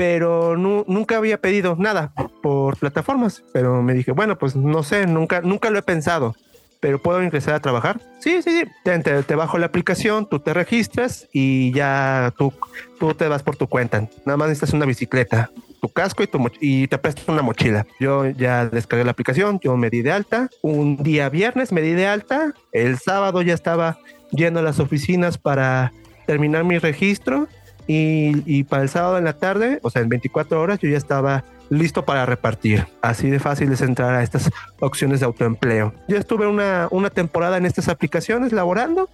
pero 0.00 0.56
nunca 0.56 1.18
había 1.18 1.42
pedido 1.42 1.76
nada 1.78 2.14
por 2.40 2.78
plataformas. 2.78 3.44
Pero 3.52 3.82
me 3.82 3.92
dije, 3.92 4.12
bueno, 4.12 4.38
pues 4.38 4.56
no 4.56 4.82
sé, 4.82 5.06
nunca, 5.06 5.42
nunca 5.42 5.68
lo 5.68 5.78
he 5.78 5.82
pensado. 5.82 6.34
Pero 6.80 7.02
puedo 7.02 7.22
ingresar 7.22 7.52
a 7.52 7.60
trabajar. 7.60 8.00
Sí, 8.18 8.40
sí, 8.40 8.62
sí. 8.62 8.64
Te, 8.82 8.98
te, 8.98 9.34
bajo 9.34 9.58
la 9.58 9.66
aplicación, 9.66 10.26
tú 10.26 10.40
te 10.40 10.54
registras 10.54 11.28
y 11.34 11.70
ya 11.72 12.32
tú, 12.38 12.50
tú 12.98 13.12
te 13.12 13.28
vas 13.28 13.42
por 13.42 13.56
tu 13.56 13.66
cuenta. 13.66 14.08
Nada 14.24 14.38
más 14.38 14.48
necesitas 14.48 14.72
una 14.72 14.86
bicicleta, 14.86 15.50
tu 15.82 15.90
casco 15.90 16.22
y, 16.22 16.28
tu 16.28 16.50
y 16.62 16.88
te 16.88 16.96
presto 16.96 17.30
una 17.30 17.42
mochila. 17.42 17.86
Yo 18.00 18.24
ya 18.24 18.64
descargué 18.64 19.04
la 19.04 19.10
aplicación, 19.10 19.60
yo 19.60 19.76
me 19.76 19.90
di 19.90 20.00
de 20.00 20.12
alta. 20.12 20.48
Un 20.62 20.96
día 21.02 21.28
viernes 21.28 21.72
me 21.72 21.82
di 21.82 21.92
de 21.92 22.06
alta. 22.06 22.54
El 22.72 22.98
sábado 22.98 23.42
ya 23.42 23.52
estaba 23.52 23.98
yendo 24.30 24.60
a 24.60 24.62
las 24.62 24.80
oficinas 24.80 25.36
para 25.36 25.92
terminar 26.26 26.64
mi 26.64 26.78
registro 26.78 27.48
y, 27.92 28.64
para 28.64 28.82
el 28.82 28.88
sábado 28.88 29.18
en 29.18 29.24
la 29.24 29.32
tarde, 29.32 29.80
o 29.82 29.90
sea, 29.90 30.02
en 30.02 30.08
24 30.08 30.60
horas, 30.60 30.78
yo 30.78 30.88
ya 30.88 30.96
estaba 30.96 31.44
listo 31.70 32.04
para 32.04 32.24
repartir. 32.24 32.86
Así 33.02 33.30
de 33.30 33.40
fácil 33.40 33.72
es 33.72 33.80
entrar 33.80 34.14
a 34.14 34.22
estas 34.22 34.50
opciones 34.78 35.20
de 35.20 35.26
autoempleo. 35.26 35.92
Yo 36.06 36.16
estuve 36.16 36.46
una, 36.46 36.86
una 36.92 37.10
temporada 37.10 37.56
en 37.56 37.66
estas 37.66 37.88
aplicaciones 37.88 38.52
laborando, 38.52 39.08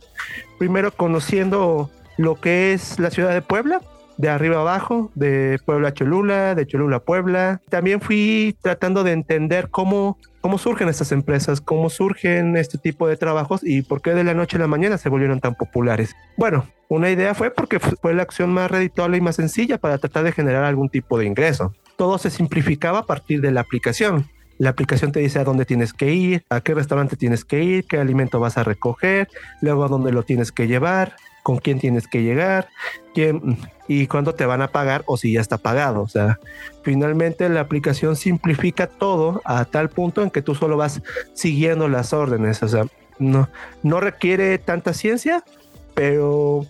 primero 0.59 0.91
conociendo 0.93 1.91
lo 2.19 2.35
que 2.35 2.75
es 2.75 2.99
la 2.99 3.11
ciudad 3.11 3.33
de 3.33 3.41
Puebla, 3.41 3.81
de 4.17 4.29
arriba 4.29 4.61
abajo, 4.61 5.11
de 5.15 5.59
Puebla 5.65 5.89
a 5.89 5.95
Cholula, 5.95 6.55
de 6.55 6.67
Cholula 6.67 6.97
a 6.97 7.01
Puebla. 7.01 7.61
También 7.69 8.01
fui 8.01 8.57
tratando 8.63 9.05
de 9.05 9.13
entender 9.13 9.69
cómo, 9.71 10.19
cómo 10.41 10.59
surgen 10.59 10.89
estas 10.89 11.13
empresas, 11.13 11.61
cómo 11.61 11.91
surgen 11.91 12.57
este 12.57 12.79
tipo 12.79 13.09
de 13.09 13.17
trabajos 13.17 13.61
y 13.63 13.83
por 13.83 14.03
qué 14.03 14.15
de 14.15 14.25
la 14.25 14.35
noche 14.35 14.57
a 14.57 14.61
la 14.61 14.67
mañana 14.67 14.99
se 14.99 15.09
volvieron 15.09 15.41
tan 15.41 15.55
populares. 15.55 16.15
Bueno, 16.37 16.67
una 16.89 17.11
idea 17.11 17.35
fue 17.35 17.51
porque 17.51 17.81
fue 17.81 18.15
la 18.15 18.23
acción 18.23 18.51
más 18.53 18.71
redituable 18.71 19.17
y 19.17 19.21
más 19.21 19.37
sencilla 19.37 19.79
para 19.79 19.99
tratar 19.99 20.25
de 20.25 20.33
generar 20.33 20.65
algún 20.65 20.89
tipo 20.89 21.19
de 21.19 21.27
ingreso. 21.27 21.75
Todo 21.97 22.19
se 22.19 22.31
simplificaba 22.31 23.01
a 23.01 23.07
partir 23.07 23.41
de 23.41 23.51
la 23.51 23.63
aplicación. 23.63 24.27
La 24.59 24.71
aplicación 24.71 25.13
te 25.13 25.21
dice 25.21 25.39
a 25.39 25.45
dónde 25.45 25.67
tienes 25.67 25.93
que 25.93 26.15
ir, 26.15 26.45
a 26.49 26.63
qué 26.63 26.75
restaurante 26.75 27.17
tienes 27.17 27.45
que 27.45 27.63
ir, 27.63 27.85
qué 27.87 27.99
alimento 27.99 28.41
vas 28.41 28.57
a 28.57 28.65
recoger, 28.65 29.29
luego 29.61 29.85
a 29.85 29.89
dónde 29.89 30.13
lo 30.13 30.23
tienes 30.23 30.51
que 30.51 30.67
llevar, 30.67 31.17
con 31.43 31.59
quién 31.59 31.79
tienes 31.79 32.09
que 32.09 32.23
llegar, 32.23 32.69
quién 33.15 33.59
y 33.89 34.07
cuándo 34.07 34.35
te 34.35 34.47
van 34.47 34.63
a 34.63 34.69
pagar 34.69 35.03
o 35.07 35.17
si 35.17 35.33
ya 35.33 35.41
está 35.41 35.59
pagado. 35.59 36.03
O 36.03 36.09
sea, 36.09 36.39
finalmente 36.83 37.49
la 37.49 37.61
aplicación 37.61 38.17
simplifica 38.17 38.87
todo 38.87 39.41
a 39.45 39.65
tal 39.65 39.89
punto 39.89 40.23
en 40.23 40.31
que 40.31 40.43
tú 40.43 40.55
solo 40.55 40.77
vas 40.77 41.03
siguiendo 41.35 41.89
las 41.89 42.13
órdenes. 42.13 42.63
O 42.63 42.69
sea, 42.69 42.87
no, 43.19 43.49
no 43.83 44.01
requiere 44.01 44.59
tanta 44.59 44.93
ciencia, 44.93 45.45
pero 45.95 46.67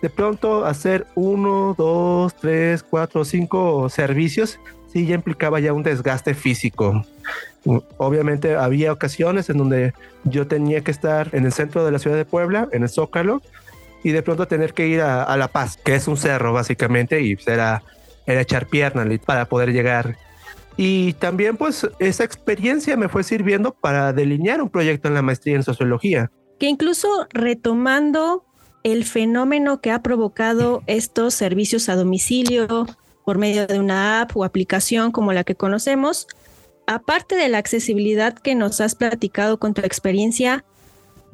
de 0.00 0.10
pronto 0.10 0.64
hacer 0.64 1.06
uno, 1.14 1.74
dos, 1.76 2.34
tres, 2.34 2.82
cuatro, 2.82 3.24
cinco 3.24 3.88
servicios 3.88 4.58
sí 4.92 5.06
ya 5.06 5.14
implicaba 5.14 5.60
ya 5.60 5.72
un 5.72 5.82
desgaste 5.82 6.34
físico. 6.34 7.04
Obviamente 7.98 8.56
había 8.56 8.92
ocasiones 8.92 9.50
en 9.50 9.58
donde 9.58 9.92
yo 10.24 10.46
tenía 10.46 10.80
que 10.80 10.90
estar 10.90 11.28
en 11.32 11.44
el 11.44 11.52
centro 11.52 11.84
de 11.84 11.92
la 11.92 11.98
ciudad 11.98 12.16
de 12.16 12.24
Puebla, 12.24 12.68
en 12.72 12.82
el 12.82 12.88
Zócalo, 12.88 13.42
y 14.02 14.10
de 14.10 14.22
pronto 14.22 14.46
tener 14.46 14.74
que 14.74 14.86
ir 14.86 15.00
a, 15.00 15.36
La 15.36 15.48
Paz, 15.48 15.76
que 15.76 15.94
es 15.94 16.08
un 16.08 16.16
cerro 16.16 16.52
básicamente, 16.52 17.20
y 17.22 17.36
era, 17.46 17.82
era 18.26 18.40
echar 18.40 18.66
piernas 18.66 19.06
para 19.24 19.46
poder 19.46 19.72
llegar. 19.72 20.16
Y 20.76 21.12
también 21.14 21.56
pues 21.56 21.86
esa 21.98 22.24
experiencia 22.24 22.96
me 22.96 23.08
fue 23.08 23.22
sirviendo 23.22 23.72
para 23.72 24.12
delinear 24.12 24.62
un 24.62 24.70
proyecto 24.70 25.08
en 25.08 25.14
la 25.14 25.22
maestría 25.22 25.56
en 25.56 25.62
sociología. 25.62 26.30
Que 26.58 26.66
incluso 26.66 27.26
retomando 27.30 28.44
el 28.82 29.04
fenómeno 29.04 29.80
que 29.80 29.90
ha 29.90 30.02
provocado 30.02 30.82
estos 30.86 31.34
servicios 31.34 31.88
a 31.88 31.96
domicilio 31.96 32.86
por 33.24 33.38
medio 33.38 33.66
de 33.66 33.78
una 33.78 34.22
app 34.22 34.36
o 34.36 34.44
aplicación 34.44 35.12
como 35.12 35.32
la 35.32 35.44
que 35.44 35.54
conocemos, 35.54 36.26
aparte 36.86 37.36
de 37.36 37.48
la 37.48 37.58
accesibilidad 37.58 38.34
que 38.34 38.54
nos 38.54 38.80
has 38.80 38.94
platicado 38.94 39.58
con 39.58 39.74
tu 39.74 39.82
experiencia, 39.82 40.64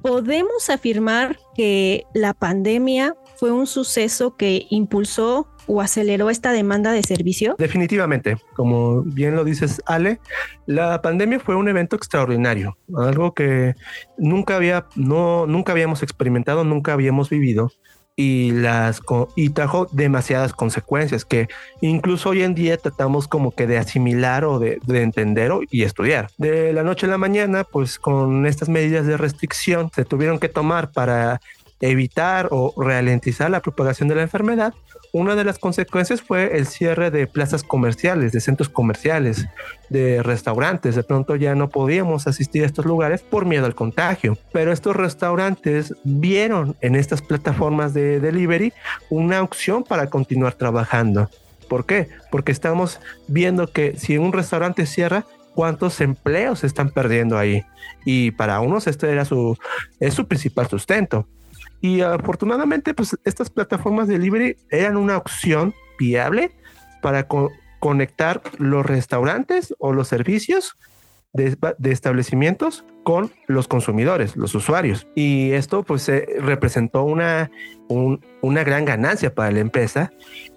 podemos 0.07 0.71
afirmar 0.71 1.37
que 1.57 2.05
la 2.15 2.33
pandemia 2.33 3.17
fue 3.37 3.51
un 3.51 3.67
suceso 3.67 4.37
que 4.37 4.67
impulsó 4.71 5.49
o 5.67 5.81
aceleró 5.81 6.31
esta 6.31 6.53
demanda 6.53 6.93
de 6.93 7.03
servicio? 7.03 7.57
Definitivamente, 7.59 8.37
como 8.55 9.03
bien 9.03 9.35
lo 9.35 9.43
dices 9.43 9.83
Ale, 9.85 10.21
la 10.67 11.03
pandemia 11.03 11.41
fue 11.41 11.57
un 11.57 11.69
evento 11.69 11.97
extraordinario, 11.97 12.79
algo 12.97 13.35
que 13.35 13.75
nunca 14.17 14.55
había 14.55 14.87
no 14.95 15.49
nunca 15.49 15.73
habíamos 15.73 16.05
experimentado, 16.05 16.63
nunca 16.63 16.93
habíamos 16.93 17.29
vivido 17.29 17.73
y 18.17 18.51
las 18.51 19.03
y 19.35 19.51
trajo 19.51 19.89
demasiadas 19.93 20.55
consecuencias 20.55 21.27
que 21.27 21.49
incluso 21.83 22.31
hoy 22.31 22.43
en 22.43 22.55
día 22.55 22.79
tratamos 22.79 23.29
como 23.29 23.51
que 23.51 23.67
de 23.67 23.77
asimilar 23.77 24.47
o 24.47 24.59
de, 24.59 24.81
de, 24.87 25.03
entender 25.03 25.53
y 25.71 25.83
estudiar. 25.83 26.31
De 26.39 26.73
la 26.73 26.83
noche 26.83 27.07
a 27.07 27.11
la 27.11 27.19
mañana, 27.19 27.65
pues 27.65 27.99
con 27.99 28.47
estas 28.47 28.71
medidas 28.71 29.07
de 29.07 29.19
restricción 29.19 29.91
se 29.95 30.07
tuvieron 30.07 30.39
que 30.39 30.49
tomar 30.49 30.91
para 30.91 31.43
evitar 31.81 32.49
o 32.51 32.73
ralentizar 32.77 33.51
la 33.51 33.61
propagación 33.61 34.09
de 34.09 34.15
la 34.15 34.23
enfermedad, 34.23 34.75
una 35.13 35.35
de 35.35 35.45
las 35.45 35.59
consecuencias 35.59 36.21
fue 36.21 36.59
el 36.59 36.67
cierre 36.67 37.11
de 37.11 37.27
plazas 37.27 37.63
comerciales, 37.63 38.33
de 38.33 38.41
centros 38.41 38.69
comerciales, 38.69 39.47
de 39.89 40.23
restaurantes. 40.23 40.95
De 40.95 41.03
pronto 41.03 41.37
ya 41.37 41.55
no 41.55 41.69
podíamos 41.69 42.27
asistir 42.27 42.63
a 42.63 42.67
estos 42.67 42.85
lugares 42.85 43.23
por 43.23 43.47
miedo 43.47 43.67
al 43.67 43.75
contagio. 43.75 44.37
Pero 44.53 44.73
estos 44.73 44.95
restaurantes 44.95 45.95
vieron 46.05 46.77
en 46.81 46.97
estas 46.97 47.23
plataformas 47.23 47.95
de 47.95 48.21
delivery 48.21 48.73
una 49.09 49.43
opción 49.43 49.85
para 49.85 50.09
continuar 50.11 50.55
trabajando. 50.55 51.31
¿Por 51.69 51.87
qué? 51.87 52.09
Porque 52.31 52.53
estamos 52.53 53.01
viendo 53.27 53.69
que 53.69 53.97
si 53.97 54.19
un 54.19 54.33
restaurante 54.33 54.87
cierra, 54.87 55.25
cuántos 55.55 56.01
empleos 56.03 56.61
se 56.61 56.67
están 56.67 56.91
perdiendo 56.91 57.39
ahí. 57.39 57.65
Y 58.05 58.33
para 58.33 58.61
unos 58.61 58.87
este 58.87 59.11
era 59.11 59.25
su, 59.25 59.57
es 59.99 60.15
su 60.15 60.29
principal 60.29 60.69
sustento. 60.69 61.27
Y 61.81 62.01
afortunadamente, 62.01 62.95
pues 62.95 63.17
estas 63.25 63.51
plataformas 63.51 64.09
de 64.09 64.15
delivery 64.15 64.57
eran 64.71 64.97
una 64.97 65.17
opción 65.17 65.75
viable 65.99 66.53
para 67.03 67.27
conectar 67.81 68.43
los 68.59 68.85
restaurantes 68.85 69.75
o 69.79 69.93
los 69.93 70.09
servicios 70.09 70.77
de, 71.33 71.57
establecimientos 71.91 72.85
con 73.05 73.31
los 73.47 73.69
consumidores, 73.69 74.37
los 74.37 74.55
usuarios. 74.55 75.07
Y 75.15 75.53
esto 75.53 75.83
pues 75.83 76.11
representó 76.41 77.05
una, 77.05 77.51
una 77.89 78.65
gran 78.65 78.85
ganancia 78.85 79.35
para 79.35 79.51
la 79.51 79.61
empresa 79.61 80.11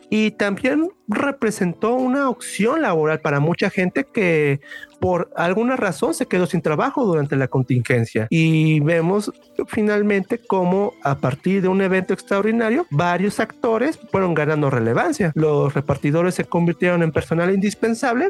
y 0.09 0.31
también 0.31 0.89
representó 1.07 1.93
una 1.93 2.29
opción 2.29 2.81
laboral 2.81 3.19
para 3.19 3.39
mucha 3.39 3.69
gente 3.69 4.05
que 4.05 4.59
por 4.99 5.31
alguna 5.35 5.75
razón 5.75 6.13
se 6.13 6.25
quedó 6.25 6.45
sin 6.45 6.61
trabajo 6.61 7.05
durante 7.05 7.35
la 7.35 7.47
contingencia. 7.47 8.27
Y 8.29 8.79
vemos 8.79 9.31
finalmente 9.67 10.39
cómo 10.39 10.93
a 11.03 11.15
partir 11.15 11.61
de 11.61 11.67
un 11.67 11.81
evento 11.81 12.13
extraordinario, 12.13 12.85
varios 12.89 13.39
actores 13.39 13.99
fueron 14.11 14.33
ganando 14.33 14.69
relevancia. 14.69 15.31
Los 15.35 15.73
repartidores 15.73 16.35
se 16.35 16.45
convirtieron 16.45 17.03
en 17.03 17.11
personal 17.11 17.53
indispensable 17.53 18.29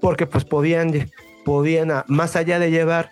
porque 0.00 0.26
pues 0.26 0.44
podían, 0.44 0.92
podían 1.44 2.04
más 2.08 2.36
allá 2.36 2.58
de 2.58 2.70
llevar 2.70 3.10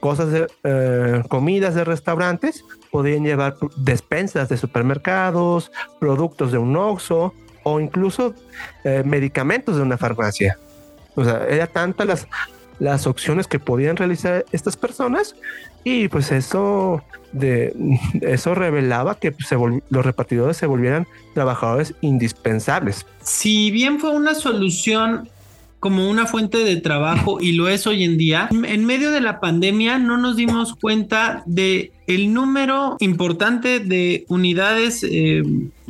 cosas 0.00 0.48
eh, 0.64 1.22
comidas 1.28 1.76
de 1.76 1.84
restaurantes, 1.84 2.64
podían 2.90 3.22
llevar 3.22 3.54
despensas 3.76 4.48
de 4.48 4.56
supermercados, 4.56 5.70
productos 6.00 6.50
de 6.50 6.58
un 6.58 6.76
Oxxo, 6.76 7.32
o 7.62 7.80
incluso 7.80 8.34
eh, 8.84 9.02
medicamentos 9.04 9.76
de 9.76 9.82
una 9.82 9.98
farmacia. 9.98 10.58
O 11.14 11.24
sea, 11.24 11.46
era 11.48 11.66
tantas 11.66 12.06
las, 12.06 12.28
las 12.78 13.06
opciones 13.06 13.46
que 13.46 13.58
podían 13.58 13.96
realizar 13.96 14.44
estas 14.52 14.76
personas 14.76 15.34
y 15.84 16.08
pues 16.08 16.32
eso 16.32 17.02
de 17.32 17.74
eso 18.20 18.54
revelaba 18.54 19.16
que 19.16 19.32
pues, 19.32 19.48
los 19.88 20.06
repartidores 20.06 20.56
se 20.56 20.66
volvieran 20.66 21.06
trabajadores 21.34 21.94
indispensables. 22.00 23.06
Si 23.22 23.70
bien 23.70 24.00
fue 24.00 24.10
una 24.10 24.34
solución 24.34 25.28
como 25.82 26.08
una 26.08 26.26
fuente 26.26 26.58
de 26.58 26.76
trabajo 26.76 27.40
y 27.40 27.54
lo 27.54 27.68
es 27.68 27.88
hoy 27.88 28.04
en 28.04 28.16
día, 28.16 28.48
en 28.52 28.84
medio 28.84 29.10
de 29.10 29.20
la 29.20 29.40
pandemia 29.40 29.98
no 29.98 30.16
nos 30.16 30.36
dimos 30.36 30.76
cuenta 30.76 31.42
de 31.44 31.90
el 32.06 32.32
número 32.32 32.96
importante 33.00 33.80
de 33.80 34.24
unidades, 34.28 35.02
eh, 35.02 35.42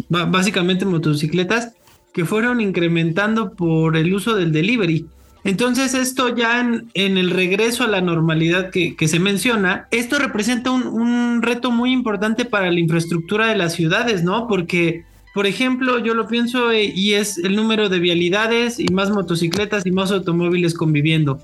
básicamente 0.08 0.87
motocicletas, 0.87 1.75
que 2.14 2.25
fueron 2.25 2.62
incrementando 2.62 3.52
por 3.52 3.99
el 3.99 4.14
uso 4.14 4.34
del 4.34 4.50
delivery. 4.50 5.04
Entonces 5.44 5.92
esto 5.92 6.34
ya 6.34 6.61
en, 6.94 7.18
el 7.18 7.28
regreso 7.28 7.84
a 7.84 7.88
la 7.88 8.00
normalidad 8.00 8.70
que, 8.70 8.96
se 9.06 9.18
menciona, 9.18 9.88
esto 9.90 10.18
representa 10.18 10.70
un, 10.70 10.87
un, 10.87 11.42
reto 11.42 11.70
muy 11.70 11.92
importante 11.92 12.46
para 12.46 12.70
la 12.70 12.80
infraestructura 12.80 13.49
de 13.49 13.56
las 13.56 13.75
ciudades, 13.75 14.25
¿no? 14.25 14.49
Porque 14.49 15.04
por 15.34 15.46
ejemplo, 15.46 15.98
yo 15.98 16.14
lo 16.14 16.28
pienso 16.28 16.70
eh, 16.70 16.92
y 16.94 17.14
es 17.14 17.38
el 17.38 17.56
número 17.56 17.88
de 17.88 18.00
vialidades 18.00 18.78
y 18.78 18.88
más 18.88 19.10
motocicletas 19.10 19.86
y 19.86 19.90
más 19.90 20.10
automóviles 20.10 20.74
conviviendo. 20.74 21.40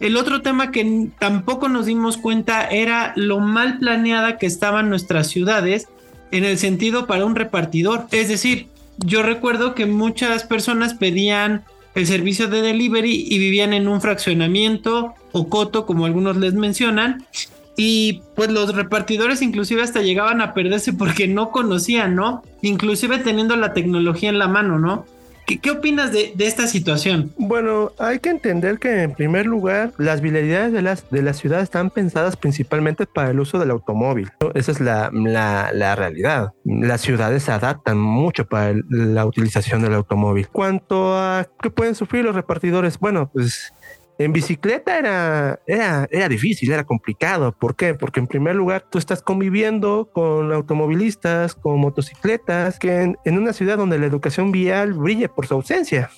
El 0.00 0.16
otro 0.16 0.42
tema 0.42 0.70
que 0.70 1.08
tampoco 1.18 1.68
nos 1.68 1.86
dimos 1.86 2.16
cuenta 2.16 2.66
era 2.66 3.12
lo 3.16 3.40
mal 3.40 3.78
planeada 3.78 4.38
que 4.38 4.46
estaban 4.46 4.88
nuestras 4.88 5.28
ciudades 5.28 5.88
en 6.30 6.44
el 6.44 6.58
sentido 6.58 7.06
para 7.06 7.24
un 7.24 7.34
repartidor. 7.34 8.06
Es 8.10 8.28
decir, 8.28 8.68
yo 8.98 9.22
recuerdo 9.22 9.74
que 9.74 9.86
muchas 9.86 10.44
personas 10.44 10.94
pedían 10.94 11.64
el 11.94 12.06
servicio 12.06 12.48
de 12.48 12.60
delivery 12.60 13.26
y 13.28 13.38
vivían 13.38 13.72
en 13.72 13.88
un 13.88 14.02
fraccionamiento 14.02 15.14
o 15.32 15.48
coto, 15.48 15.86
como 15.86 16.04
algunos 16.04 16.36
les 16.36 16.52
mencionan, 16.52 17.24
y 17.76 18.22
pues 18.34 18.50
los 18.50 18.74
repartidores 18.74 19.42
inclusive 19.42 19.82
hasta 19.82 20.00
llegaban 20.00 20.40
a 20.40 20.54
perderse 20.54 20.92
porque 20.92 21.28
no 21.28 21.50
conocían, 21.50 22.14
¿no? 22.14 22.42
Inclusive 22.62 23.18
teniendo 23.18 23.54
la 23.56 23.74
tecnología 23.74 24.30
en 24.30 24.38
la 24.38 24.48
mano, 24.48 24.78
¿no? 24.78 25.04
¿Qué, 25.46 25.70
opinas 25.70 26.10
de, 26.10 26.34
esta 26.40 26.66
situación? 26.66 27.32
Bueno, 27.38 27.92
hay 28.00 28.18
que 28.18 28.30
entender 28.30 28.80
que 28.80 29.02
en 29.04 29.12
primer 29.12 29.46
lugar 29.46 29.92
las 29.96 30.20
vialidades 30.20 30.72
de 30.72 30.82
las, 30.82 31.08
de 31.10 31.22
la 31.22 31.34
ciudad 31.34 31.60
están 31.60 31.90
pensadas 31.90 32.36
principalmente 32.36 33.06
para 33.06 33.30
el 33.30 33.38
uso 33.38 33.60
del 33.60 33.70
automóvil. 33.70 34.32
Esa 34.54 34.72
es 34.72 34.80
la, 34.80 35.08
la, 35.12 35.70
la 35.72 35.94
realidad. 35.94 36.52
Las 36.64 37.00
ciudades 37.02 37.44
se 37.44 37.52
adaptan 37.52 37.96
mucho 37.96 38.44
para 38.44 38.74
la 38.88 39.24
utilización 39.24 39.82
del 39.82 39.94
automóvil. 39.94 40.48
Cuanto 40.48 41.16
a 41.16 41.46
qué 41.62 41.70
pueden 41.70 41.94
sufrir 41.94 42.24
los 42.24 42.34
repartidores, 42.34 42.98
bueno, 42.98 43.30
pues 43.32 43.72
en 44.18 44.32
bicicleta 44.32 44.98
era, 44.98 45.60
era, 45.66 46.08
era 46.10 46.28
difícil, 46.28 46.72
era 46.72 46.84
complicado. 46.84 47.52
¿Por 47.52 47.76
qué? 47.76 47.94
Porque 47.94 48.20
en 48.20 48.26
primer 48.26 48.54
lugar 48.54 48.86
tú 48.88 48.98
estás 48.98 49.22
conviviendo 49.22 50.08
con 50.12 50.52
automovilistas, 50.52 51.54
con 51.54 51.78
motocicletas, 51.78 52.78
que 52.78 53.14
en, 53.24 53.38
una 53.38 53.52
ciudad 53.52 53.76
donde 53.76 53.98
la 53.98 54.06
educación 54.06 54.52
vial 54.52 54.94
brille 54.94 55.28
por 55.28 55.46
su 55.46 55.54
ausencia, 55.54 56.10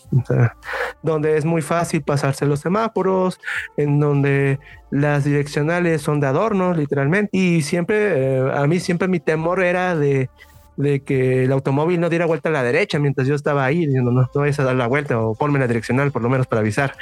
donde 1.03 1.37
es 1.37 1.45
muy 1.45 1.63
fácil 1.63 2.03
pasarse 2.03 2.47
los 2.47 2.61
semáforos, 2.61 3.41
en 3.77 3.99
donde 3.99 4.61
las 4.91 5.25
direccionales 5.25 6.01
son 6.01 6.21
de 6.21 6.29
adorno, 6.29 6.75
literalmente. 6.75 7.37
Y 7.37 7.63
siempre, 7.63 8.37
eh, 8.37 8.53
a 8.55 8.67
mí 8.69 8.79
siempre 8.79 9.09
mi 9.09 9.19
temor 9.19 9.63
era 9.63 9.97
de, 9.97 10.31
de 10.79 11.01
que 11.01 11.45
el 11.45 11.53
automóvil 11.53 11.99
no 11.99 12.09
diera 12.09 12.27
vuelta 12.27 12.49
a 12.49 12.53
la 12.53 12.63
derecha 12.63 13.01
mientras 13.01 13.27
yo 13.27 13.35
estaba 13.35 13.65
ahí 13.65 13.85
diciendo 13.85 14.13
no, 14.13 14.23
no 14.23 14.41
vayas 14.41 14.61
a 14.61 14.65
dar 14.65 14.77
la 14.77 14.87
vuelta 14.87 15.21
o 15.21 15.35
ponme 15.35 15.59
la 15.59 15.67
direccional 15.67 16.13
por 16.13 16.23
lo 16.23 16.29
menos 16.29 16.47
para 16.47 16.61
avisar. 16.61 16.95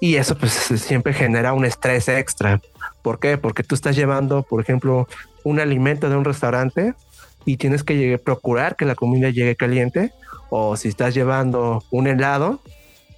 Y 0.00 0.16
eso 0.16 0.36
pues 0.36 0.52
siempre 0.52 1.12
genera 1.12 1.52
un 1.52 1.64
estrés 1.64 2.08
extra. 2.08 2.60
¿Por 3.02 3.20
qué? 3.20 3.36
Porque 3.36 3.62
tú 3.62 3.74
estás 3.74 3.96
llevando, 3.96 4.42
por 4.42 4.60
ejemplo, 4.60 5.06
un 5.44 5.60
alimento 5.60 6.08
de 6.08 6.16
un 6.16 6.24
restaurante 6.24 6.94
y 7.44 7.58
tienes 7.58 7.84
que 7.84 7.96
llegar, 7.96 8.20
procurar 8.20 8.76
que 8.76 8.86
la 8.86 8.94
comida 8.94 9.28
llegue 9.30 9.56
caliente. 9.56 10.12
O 10.48 10.76
si 10.76 10.88
estás 10.88 11.14
llevando 11.14 11.84
un 11.90 12.06
helado, 12.06 12.60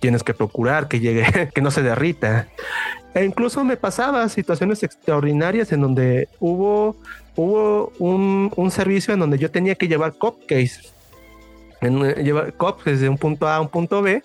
tienes 0.00 0.22
que 0.22 0.34
procurar 0.34 0.88
que 0.88 1.00
llegue, 1.00 1.50
que 1.54 1.60
no 1.60 1.70
se 1.70 1.82
derrita. 1.82 2.48
E 3.14 3.24
incluso 3.24 3.62
me 3.64 3.76
pasaba 3.76 4.28
situaciones 4.28 4.82
extraordinarias 4.82 5.70
en 5.72 5.82
donde 5.82 6.28
hubo, 6.40 6.96
hubo 7.36 7.92
un, 7.98 8.52
un 8.56 8.70
servicio 8.70 9.14
en 9.14 9.20
donde 9.20 9.38
yo 9.38 9.50
tenía 9.50 9.74
que 9.76 9.86
llevar 9.86 10.14
cupcakes 10.14 10.92
en, 11.82 12.04
eh, 12.04 12.22
llevar 12.22 12.54
COP 12.54 12.84
desde 12.84 13.08
un 13.08 13.18
punto 13.18 13.46
A 13.46 13.56
a 13.56 13.60
un 13.60 13.68
punto 13.68 14.00
B, 14.00 14.22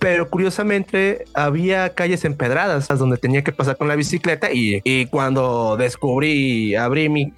pero 0.00 0.30
curiosamente 0.30 1.26
había 1.34 1.90
calles 1.90 2.24
empedradas 2.24 2.88
donde 2.88 3.18
tenía 3.18 3.44
que 3.44 3.52
pasar 3.52 3.76
con 3.76 3.86
la 3.86 3.96
bicicleta 3.96 4.50
y, 4.50 4.80
y 4.82 5.06
cuando 5.06 5.76
descubrí, 5.76 6.74
abrí 6.74 7.10
mi, 7.10 7.32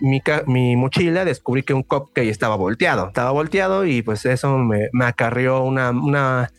mi, 0.47 0.76
mochila, 0.76 1.25
descubrí 1.25 1.64
que 1.64 1.75
un 1.75 1.83
cupcake 1.83 2.28
estaba 2.28 2.54
volteado, 2.54 3.09
estaba 3.09 3.33
volteado 3.33 3.85
y 3.85 4.02
pues 4.02 4.25
eso 4.26 4.57
me, 4.59 4.88
me 4.92 5.04
acarrió 5.04 5.62
una, 5.62 5.90
una 5.90 6.50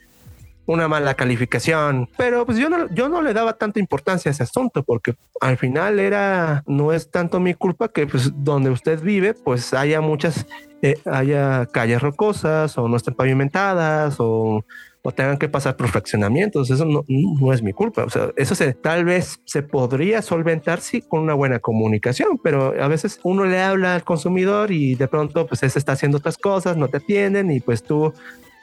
una 0.66 0.88
mala 0.88 1.14
calificación, 1.16 2.08
pero 2.16 2.46
pues 2.46 2.58
yo 2.58 2.70
no, 2.70 2.90
yo 2.94 3.10
no 3.10 3.22
le 3.22 3.34
daba 3.34 3.54
tanta 3.54 3.82
importancia 3.82 4.30
a 4.30 4.34
ese 4.34 4.44
asunto 4.44 4.82
porque 4.84 5.16
al 5.42 5.58
final 5.58 6.00
era, 6.00 6.64
no 6.68 6.94
es 6.94 7.12
tanto 7.12 7.42
mi 7.42 7.54
culpa 7.54 7.90
que 7.90 8.08
pues 8.08 8.32
donde 8.34 8.70
usted 8.70 9.02
vive 9.02 9.34
pues 9.34 9.74
haya 9.74 10.00
muchas 10.00 10.46
eh, 10.82 10.98
haya 11.06 11.66
calles 11.66 12.02
rocosas 12.02 12.78
o 12.78 12.88
no 12.88 12.96
estén 12.96 13.14
pavimentadas 13.14 14.16
o, 14.20 14.64
o 15.04 15.12
tengan 15.12 15.38
que 15.38 15.50
pasar 15.50 15.76
por 15.76 15.90
fraccionamientos. 15.90 16.72
Eso 16.72 16.86
no, 16.86 17.06
no, 17.08 17.54
es 17.54 17.62
mi 17.62 17.74
culpa. 17.74 18.06
O 18.06 18.10
sea, 18.10 18.32
eso 18.38 18.56
se, 18.56 18.74
tal 18.74 19.06
vez 19.06 19.42
se 19.46 19.62
podría 19.62 20.22
solventar 20.22 20.80
sí 20.80 21.02
con 21.02 21.22
una 21.22 21.34
buena 21.34 21.60
comunicación, 21.60 22.40
pero 22.42 22.74
a 22.82 22.88
veces 22.88 23.20
uno 23.24 23.46
le 23.46 23.62
habla 23.62 23.96
al 23.96 24.04
consumidor 24.04 24.72
y 24.72 24.96
de 24.96 25.08
pronto 25.08 25.46
pues 25.46 25.62
ese 25.64 25.78
está 25.78 25.92
haciendo 25.92 26.18
otras 26.18 26.38
cosas, 26.38 26.78
no 26.78 26.88
te 26.88 26.98
atienden 26.98 27.52
y 27.52 27.60
pues 27.60 27.84
tú 27.84 28.14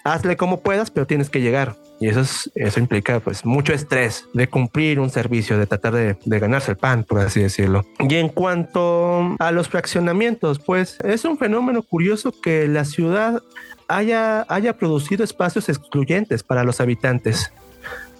hazle 0.03 0.37
como 0.37 0.61
puedas, 0.61 0.91
pero 0.91 1.07
tienes 1.07 1.29
que 1.29 1.43
llegar. 1.43 1.77
Y 2.01 2.09
eso, 2.09 2.21
es, 2.21 2.51
eso 2.55 2.81
implica 2.81 3.21
pues 3.21 3.45
mucho 3.45 3.75
estrés 3.75 4.27
de 4.33 4.49
cumplir 4.49 4.99
un 4.99 5.11
servicio, 5.11 5.59
de 5.59 5.67
tratar 5.67 5.93
de, 5.93 6.17
de, 6.25 6.39
ganarse 6.39 6.71
el 6.71 6.79
pan, 6.79 7.05
por 7.05 7.21
así 7.21 7.41
decirlo. 7.41 7.85
Y 7.99 8.15
en 8.15 8.31
cuanto 8.31 9.37
a 9.39 9.53
los 9.53 9.69
fraccionamientos, 9.69 10.59
pues 10.59 10.97
es 11.05 11.27
un 11.27 11.37
fenómeno 11.37 11.83
curioso 11.83 12.33
que 12.33 12.67
la 12.69 12.87
ciudad 12.87 13.43
haya, 13.87 14.47
haya 14.49 14.79
producido 14.79 15.25
espacios 15.25 15.69
excluyentes 15.69 16.43
para 16.43 16.65
los 16.65 16.81
habitantes 16.81 17.53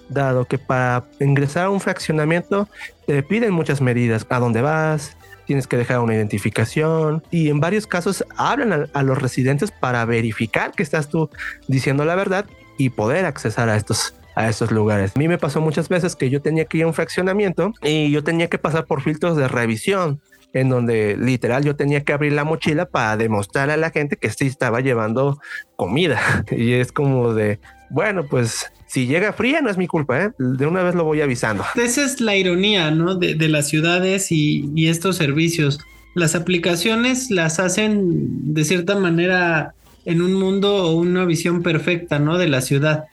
dado 0.09 0.45
que 0.45 0.57
para 0.57 1.05
ingresar 1.19 1.65
a 1.65 1.69
un 1.69 1.79
fraccionamiento 1.79 2.67
te 3.07 3.23
piden 3.23 3.53
muchas 3.53 3.81
medidas, 3.81 4.25
a 4.29 4.39
dónde 4.39 4.61
vas, 4.61 5.15
tienes 5.45 5.67
que 5.67 5.77
dejar 5.77 5.99
una 5.99 6.15
identificación. 6.15 7.23
Y 7.31 7.49
en 7.49 7.59
varios 7.59 7.87
casos 7.87 8.23
hablan 8.37 8.73
a, 8.73 8.87
a, 8.93 9.03
los 9.03 9.21
residentes 9.21 9.71
para 9.71 10.03
verificar 10.05 10.71
que 10.71 10.83
estás 10.83 11.09
tú 11.09 11.29
diciendo 11.67 12.05
la 12.05 12.15
verdad 12.15 12.45
y 12.85 12.89
poder 12.89 13.25
accesar 13.25 13.69
a 13.69 13.75
estos 13.75 14.15
a 14.33 14.47
estos 14.47 14.71
lugares. 14.71 15.11
A 15.15 15.19
mí 15.19 15.27
me 15.27 15.37
pasó 15.37 15.59
muchas 15.59 15.89
veces 15.89 16.15
que 16.15 16.29
yo 16.29 16.41
tenía 16.41 16.63
que 16.63 16.77
ir 16.77 16.83
a 16.85 16.87
un 16.87 16.93
fraccionamiento 16.93 17.73
y 17.83 18.11
yo 18.11 18.23
tenía 18.23 18.47
que 18.47 18.57
pasar 18.57 18.85
por 18.85 19.01
filtros 19.01 19.35
de 19.35 19.49
revisión 19.49 20.21
en 20.53 20.69
donde 20.69 21.17
literal 21.17 21.63
yo 21.63 21.75
tenía 21.75 22.03
que 22.03 22.13
abrir 22.13 22.33
la 22.33 22.43
mochila 22.43 22.85
para 22.85 23.17
demostrar 23.17 23.69
a 23.69 23.77
la 23.77 23.91
gente 23.91 24.17
que 24.17 24.29
sí 24.29 24.47
estaba 24.47 24.81
llevando 24.81 25.39
comida. 25.75 26.19
Y 26.51 26.73
es 26.73 26.91
como 26.91 27.33
de, 27.33 27.59
bueno, 27.89 28.25
pues 28.29 28.71
si 28.87 29.07
llega 29.07 29.33
fría 29.33 29.61
no 29.61 29.69
es 29.69 29.77
mi 29.77 29.87
culpa, 29.87 30.21
¿eh? 30.21 30.31
de 30.37 30.67
una 30.67 30.83
vez 30.83 30.95
lo 30.95 31.05
voy 31.05 31.21
avisando. 31.21 31.63
Esa 31.75 32.03
es 32.03 32.19
la 32.19 32.35
ironía, 32.35 32.91
¿no? 32.91 33.15
De, 33.15 33.35
las 33.47 33.69
ciudades 33.69 34.31
y, 34.31 34.87
estos 34.87 35.15
servicios. 35.15 35.79
Las 36.13 36.35
aplicaciones 36.35 37.31
las 37.31 37.59
hacen 37.59 38.53
de 38.53 38.65
cierta 38.65 38.95
manera 38.95 39.73
en 40.05 40.21
un 40.21 40.33
mundo 40.33 40.75
o 40.75 40.93
una 40.93 41.25
visión 41.25 41.63
perfecta, 41.63 42.19
¿no? 42.19 42.37
De 42.37 42.47
la 42.47 42.61
ciudad. 42.61 43.05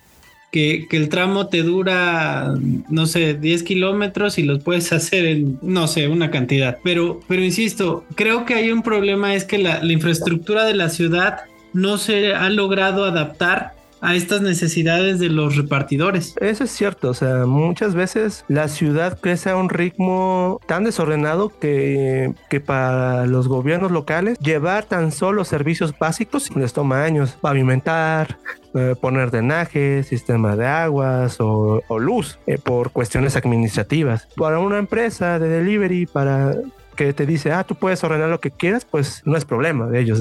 Que, 0.50 0.86
que, 0.88 0.96
el 0.96 1.10
tramo 1.10 1.48
te 1.48 1.62
dura, 1.62 2.54
no 2.88 3.04
sé, 3.04 3.34
10 3.34 3.62
kilómetros 3.64 4.38
y 4.38 4.44
los 4.44 4.62
puedes 4.62 4.92
hacer 4.94 5.26
en, 5.26 5.58
no 5.62 5.86
sé, 5.88 6.08
una 6.08 6.30
cantidad. 6.30 6.78
Pero, 6.82 7.20
pero 7.28 7.44
insisto, 7.44 8.04
creo 8.14 8.46
que 8.46 8.54
hay 8.54 8.70
un 8.70 8.82
problema, 8.82 9.34
es 9.34 9.44
que 9.44 9.58
la, 9.58 9.82
la 9.82 9.92
infraestructura 9.92 10.64
de 10.64 10.74
la 10.74 10.88
ciudad 10.88 11.40
no 11.74 11.98
se 11.98 12.34
ha 12.34 12.48
logrado 12.48 13.04
adaptar 13.04 13.77
a 14.00 14.14
estas 14.14 14.42
necesidades 14.42 15.18
de 15.18 15.28
los 15.28 15.56
repartidores. 15.56 16.34
Eso 16.40 16.64
es 16.64 16.70
cierto, 16.70 17.10
o 17.10 17.14
sea, 17.14 17.46
muchas 17.46 17.94
veces 17.94 18.44
la 18.48 18.68
ciudad 18.68 19.18
crece 19.20 19.50
a 19.50 19.56
un 19.56 19.68
ritmo 19.68 20.60
tan 20.66 20.84
desordenado 20.84 21.52
que, 21.58 22.32
que 22.48 22.60
para 22.60 23.26
los 23.26 23.48
gobiernos 23.48 23.90
locales 23.90 24.38
llevar 24.38 24.84
tan 24.84 25.12
solo 25.12 25.44
servicios 25.44 25.94
básicos 25.98 26.54
les 26.56 26.72
toma 26.72 27.04
años. 27.04 27.36
Pavimentar, 27.40 28.38
eh, 28.74 28.94
poner 29.00 29.30
drenaje, 29.30 30.02
sistema 30.02 30.56
de 30.56 30.66
aguas 30.66 31.36
o, 31.40 31.82
luz 31.98 32.38
eh, 32.46 32.58
por 32.58 32.90
cuestiones 32.90 33.36
administrativas. 33.36 34.28
Para 34.36 34.58
una 34.58 34.78
empresa 34.78 35.38
de 35.38 35.48
delivery, 35.48 36.06
para 36.06 36.54
que 36.96 37.12
te 37.12 37.26
dice, 37.26 37.52
ah, 37.52 37.64
tú 37.64 37.74
puedes 37.74 38.02
ordenar 38.04 38.28
lo 38.28 38.40
que 38.40 38.50
quieras, 38.50 38.84
pues 38.84 39.22
no 39.24 39.36
es 39.36 39.44
problema 39.44 39.86
de 39.86 40.00
ellos. 40.00 40.20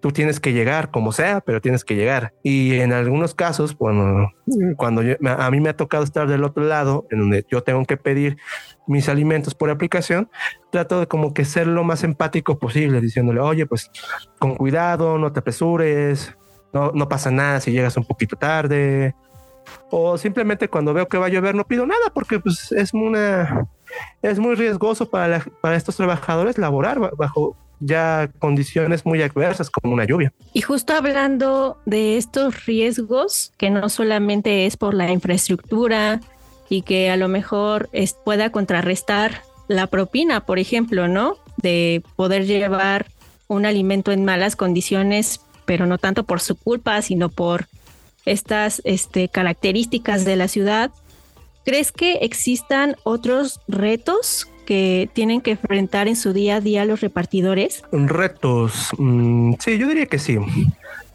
Tú 0.00 0.12
tienes 0.12 0.38
que 0.38 0.52
llegar 0.52 0.90
como 0.90 1.12
sea, 1.12 1.40
pero 1.40 1.60
tienes 1.60 1.84
que 1.84 1.96
llegar. 1.96 2.32
Y 2.42 2.76
en 2.76 2.92
algunos 2.92 3.34
casos, 3.34 3.76
bueno, 3.76 4.32
cuando 4.76 5.02
yo, 5.02 5.16
a 5.26 5.50
mí 5.50 5.60
me 5.60 5.70
ha 5.70 5.76
tocado 5.76 6.04
estar 6.04 6.28
del 6.28 6.44
otro 6.44 6.64
lado, 6.64 7.06
en 7.10 7.18
donde 7.18 7.44
yo 7.50 7.62
tengo 7.62 7.84
que 7.84 7.96
pedir 7.96 8.36
mis 8.86 9.08
alimentos 9.08 9.54
por 9.54 9.70
aplicación, 9.70 10.30
trato 10.70 11.00
de 11.00 11.06
como 11.08 11.34
que 11.34 11.44
ser 11.44 11.66
lo 11.66 11.82
más 11.82 12.04
empático 12.04 12.58
posible, 12.58 13.00
diciéndole, 13.00 13.40
oye, 13.40 13.66
pues 13.66 13.90
con 14.38 14.54
cuidado, 14.54 15.18
no 15.18 15.32
te 15.32 15.40
apresures, 15.40 16.36
no, 16.72 16.92
no 16.92 17.08
pasa 17.08 17.30
nada 17.30 17.60
si 17.60 17.72
llegas 17.72 17.96
un 17.96 18.04
poquito 18.04 18.36
tarde, 18.36 19.14
o 19.90 20.18
simplemente 20.18 20.68
cuando 20.68 20.94
veo 20.94 21.08
que 21.08 21.18
va 21.18 21.26
a 21.26 21.30
llover 21.30 21.54
no 21.54 21.66
pido 21.66 21.86
nada 21.86 22.10
porque 22.12 22.40
pues 22.40 22.72
es 22.72 22.92
una 22.94 23.66
es 24.22 24.38
muy 24.38 24.54
riesgoso 24.54 25.10
para, 25.10 25.28
la, 25.28 25.46
para 25.60 25.76
estos 25.76 25.96
trabajadores 25.96 26.58
laborar 26.58 26.98
bajo 27.16 27.56
ya 27.80 28.30
condiciones 28.38 29.04
muy 29.06 29.22
adversas 29.22 29.70
como 29.70 29.94
una 29.94 30.04
lluvia. 30.04 30.32
Y 30.52 30.62
justo 30.62 30.94
hablando 30.94 31.78
de 31.86 32.16
estos 32.16 32.66
riesgos, 32.66 33.52
que 33.56 33.70
no 33.70 33.88
solamente 33.88 34.66
es 34.66 34.76
por 34.76 34.94
la 34.94 35.10
infraestructura 35.10 36.20
y 36.68 36.82
que 36.82 37.10
a 37.10 37.16
lo 37.16 37.28
mejor 37.28 37.88
es, 37.92 38.12
pueda 38.12 38.50
contrarrestar 38.50 39.42
la 39.68 39.86
propina, 39.86 40.44
por 40.46 40.58
ejemplo, 40.58 41.08
¿no? 41.08 41.36
De 41.56 42.02
poder 42.16 42.46
llevar 42.46 43.06
un 43.48 43.66
alimento 43.66 44.12
en 44.12 44.24
malas 44.24 44.56
condiciones, 44.56 45.40
pero 45.64 45.86
no 45.86 45.98
tanto 45.98 46.24
por 46.24 46.40
su 46.40 46.56
culpa, 46.56 47.00
sino 47.02 47.28
por 47.28 47.66
estas 48.24 48.82
este, 48.84 49.28
características 49.28 50.24
de 50.24 50.36
la 50.36 50.48
ciudad. 50.48 50.90
¿Crees 51.64 51.92
que 51.92 52.14
existan 52.22 52.96
otros 53.04 53.60
retos 53.68 54.48
que 54.68 55.08
tienen 55.14 55.40
que 55.40 55.52
enfrentar 55.52 56.08
en 56.08 56.14
su 56.14 56.34
día 56.34 56.56
a 56.56 56.60
día 56.60 56.84
los 56.84 57.00
repartidores? 57.00 57.84
Retos. 57.90 58.90
Mm, 58.98 59.54
sí, 59.58 59.78
yo 59.78 59.88
diría 59.88 60.04
que 60.04 60.18
sí. 60.18 60.36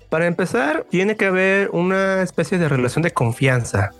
Para 0.10 0.26
empezar, 0.26 0.88
tiene 0.90 1.16
que 1.16 1.26
haber 1.26 1.70
una 1.70 2.24
especie 2.24 2.58
de 2.58 2.68
relación 2.68 3.04
de 3.04 3.12
confianza. 3.12 3.92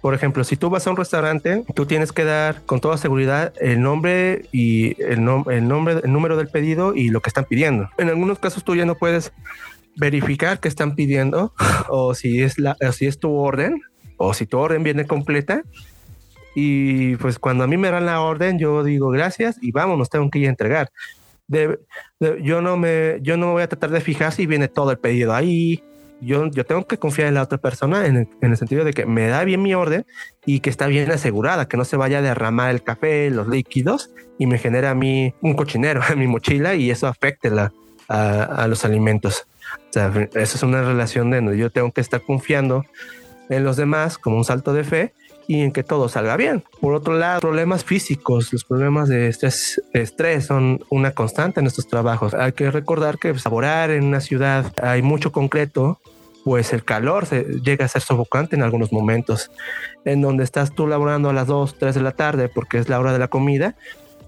Por 0.00 0.14
ejemplo, 0.14 0.44
si 0.44 0.56
tú 0.56 0.70
vas 0.70 0.86
a 0.86 0.90
un 0.92 0.96
restaurante, 0.96 1.62
tú 1.74 1.84
tienes 1.84 2.10
que 2.10 2.24
dar 2.24 2.62
con 2.64 2.80
toda 2.80 2.96
seguridad 2.96 3.52
el 3.60 3.82
nombre 3.82 4.46
y 4.50 4.98
el, 5.02 5.22
nom 5.22 5.44
el 5.50 5.68
nombre, 5.68 5.96
el 6.02 6.10
número 6.10 6.38
del 6.38 6.48
pedido 6.48 6.94
y 6.94 7.10
lo 7.10 7.20
que 7.20 7.28
están 7.28 7.44
pidiendo. 7.44 7.90
En 7.98 8.08
algunos 8.08 8.38
casos 8.38 8.64
tú 8.64 8.76
ya 8.76 8.86
no 8.86 8.94
puedes 8.94 9.30
verificar 9.94 10.58
qué 10.58 10.68
están 10.68 10.94
pidiendo 10.94 11.52
o 11.90 12.14
si 12.14 12.40
es 12.40 12.58
la, 12.58 12.78
o 12.80 12.92
si 12.92 13.06
es 13.06 13.18
tu 13.18 13.30
orden 13.34 13.82
o 14.16 14.32
si 14.32 14.46
tu 14.46 14.56
orden 14.58 14.82
viene 14.82 15.06
completa 15.06 15.64
y 16.62 17.16
pues 17.16 17.38
cuando 17.38 17.64
a 17.64 17.66
mí 17.66 17.78
me 17.78 17.90
dan 17.90 18.04
la 18.04 18.20
orden, 18.20 18.58
yo 18.58 18.84
digo 18.84 19.08
gracias 19.08 19.56
y 19.62 19.72
vámonos, 19.72 20.10
tengo 20.10 20.28
que 20.28 20.40
ir 20.40 20.46
a 20.46 20.50
entregar. 20.50 20.90
Yo, 21.48 22.60
no 22.60 22.76
me, 22.76 23.18
yo 23.22 23.38
no 23.38 23.52
voy 23.52 23.62
a 23.62 23.68
tratar 23.68 23.88
de 23.88 24.02
fijar 24.02 24.32
si 24.32 24.44
viene 24.44 24.68
todo 24.68 24.90
el 24.90 24.98
pedido 24.98 25.34
ahí. 25.34 25.82
Yo, 26.20 26.50
yo 26.50 26.66
tengo 26.66 26.86
que 26.86 26.98
confiar 26.98 27.28
en 27.28 27.34
la 27.34 27.42
otra 27.42 27.56
persona 27.56 28.04
en 28.06 28.16
el, 28.18 28.28
en 28.42 28.50
el 28.50 28.58
sentido 28.58 28.84
de 28.84 28.92
que 28.92 29.06
me 29.06 29.26
da 29.28 29.42
bien 29.44 29.62
mi 29.62 29.72
orden 29.72 30.04
y 30.44 30.60
que 30.60 30.68
está 30.68 30.86
bien 30.86 31.10
asegurada, 31.10 31.66
que 31.66 31.78
no 31.78 31.86
se 31.86 31.96
vaya 31.96 32.18
a 32.18 32.22
derramar 32.22 32.70
el 32.70 32.82
café, 32.82 33.30
los 33.30 33.48
líquidos 33.48 34.10
y 34.38 34.44
me 34.44 34.58
genera 34.58 34.90
a 34.90 34.94
mí 34.94 35.32
un 35.40 35.54
cochinero 35.54 36.02
en 36.10 36.18
mi 36.18 36.26
mochila 36.26 36.74
y 36.74 36.90
eso 36.90 37.06
afecte 37.06 37.48
a, 37.48 38.42
a 38.42 38.68
los 38.68 38.84
alimentos. 38.84 39.46
O 39.88 39.92
sea, 39.92 40.12
eso 40.34 40.56
es 40.58 40.62
una 40.62 40.82
relación 40.82 41.30
de 41.30 41.38
donde 41.38 41.56
yo 41.56 41.70
tengo 41.70 41.90
que 41.90 42.02
estar 42.02 42.20
confiando 42.20 42.84
en 43.48 43.64
los 43.64 43.78
demás 43.78 44.18
como 44.18 44.36
un 44.36 44.44
salto 44.44 44.74
de 44.74 44.84
fe 44.84 45.14
y 45.46 45.62
en 45.62 45.72
que 45.72 45.82
todo 45.82 46.08
salga 46.08 46.36
bien. 46.36 46.64
Por 46.80 46.94
otro 46.94 47.14
lado, 47.14 47.40
problemas 47.40 47.84
físicos, 47.84 48.52
los 48.52 48.64
problemas 48.64 49.08
de 49.08 49.28
estrés, 49.28 49.82
estrés 49.92 50.46
son 50.46 50.84
una 50.90 51.12
constante 51.12 51.60
en 51.60 51.66
estos 51.66 51.88
trabajos. 51.88 52.34
Hay 52.34 52.52
que 52.52 52.70
recordar 52.70 53.18
que 53.18 53.30
pues, 53.30 53.44
laborar 53.44 53.90
en 53.90 54.04
una 54.04 54.20
ciudad 54.20 54.72
hay 54.82 55.02
mucho 55.02 55.32
concreto, 55.32 56.00
pues 56.44 56.72
el 56.72 56.84
calor 56.84 57.26
se 57.26 57.44
llega 57.62 57.84
a 57.84 57.88
ser 57.88 58.02
sofocante 58.02 58.56
en 58.56 58.62
algunos 58.62 58.92
momentos, 58.92 59.50
en 60.04 60.20
donde 60.20 60.44
estás 60.44 60.74
tú 60.74 60.86
laborando 60.86 61.30
a 61.30 61.32
las 61.32 61.46
2, 61.46 61.76
3 61.78 61.94
de 61.94 62.00
la 62.00 62.12
tarde 62.12 62.48
porque 62.48 62.78
es 62.78 62.88
la 62.88 62.98
hora 62.98 63.12
de 63.12 63.18
la 63.18 63.28
comida, 63.28 63.74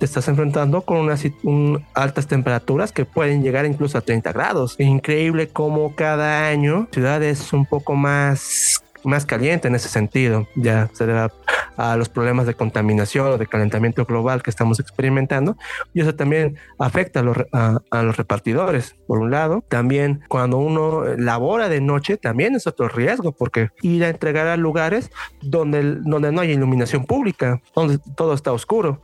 te 0.02 0.06
estás 0.06 0.26
enfrentando 0.26 0.82
con 0.82 0.96
unas 0.96 1.24
un, 1.44 1.86
altas 1.94 2.26
temperaturas 2.26 2.90
que 2.90 3.04
pueden 3.04 3.44
llegar 3.44 3.66
incluso 3.66 3.98
a 3.98 4.00
30 4.00 4.32
grados. 4.32 4.74
Increíble 4.80 5.48
cómo 5.48 5.94
cada 5.94 6.48
año 6.48 6.88
ciudades 6.90 7.52
un 7.52 7.66
poco 7.66 7.94
más 7.94 8.82
más 9.04 9.26
caliente 9.26 9.68
en 9.68 9.74
ese 9.74 9.88
sentido. 9.88 10.48
Ya 10.54 10.90
se 10.92 11.06
debe 11.06 11.28
a, 11.76 11.96
los 11.96 12.08
problemas 12.08 12.46
de 12.46 12.54
contaminación 12.54 13.26
o 13.28 13.38
de 13.38 13.46
calentamiento 13.46 14.04
global 14.04 14.42
que 14.42 14.50
estamos 14.50 14.80
experimentando. 14.80 15.56
Y 15.94 16.00
eso 16.00 16.14
también 16.14 16.56
afecta 16.78 17.20
a 17.20 17.22
los, 17.22 17.36
a, 17.52 18.02
los 18.02 18.16
repartidores, 18.16 18.96
por 19.06 19.18
un 19.18 19.30
lado. 19.30 19.64
También 19.68 20.22
cuando 20.28 20.58
uno 20.58 21.04
labora 21.16 21.68
de 21.68 21.80
noche, 21.80 22.16
también 22.16 22.54
es 22.54 22.66
otro 22.66 22.88
riesgo, 22.88 23.32
porque 23.32 23.70
ir 23.82 24.04
a 24.04 24.08
entregar 24.08 24.46
a 24.46 24.56
lugares 24.56 25.10
donde, 25.40 25.96
donde 26.00 26.32
no 26.32 26.40
hay 26.40 26.52
iluminación 26.52 27.04
pública, 27.04 27.60
donde 27.74 27.98
todo 28.16 28.34
está 28.34 28.52
oscuro. 28.52 29.00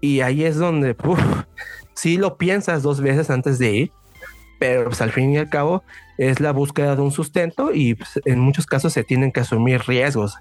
Y 0.00 0.20
ahí 0.20 0.44
es 0.44 0.56
donde, 0.56 0.96
si 1.94 2.16
lo 2.16 2.36
piensas 2.36 2.82
dos 2.82 3.00
veces 3.00 3.30
antes 3.30 3.58
de 3.58 3.72
ir, 3.72 3.92
pero 4.58 4.84
pues, 4.84 5.00
al 5.00 5.12
fin 5.12 5.32
y 5.32 5.38
al 5.38 5.48
cabo 5.48 5.82
es 6.18 6.40
la 6.40 6.52
búsqueda 6.52 6.96
de 6.96 7.02
un 7.02 7.12
sustento 7.12 7.72
y 7.72 7.94
pues, 7.94 8.20
en 8.24 8.40
muchos 8.40 8.66
casos 8.66 8.92
se 8.92 9.04
tienen 9.04 9.32
que 9.32 9.40
asumir 9.40 9.82
riesgos 9.86 10.34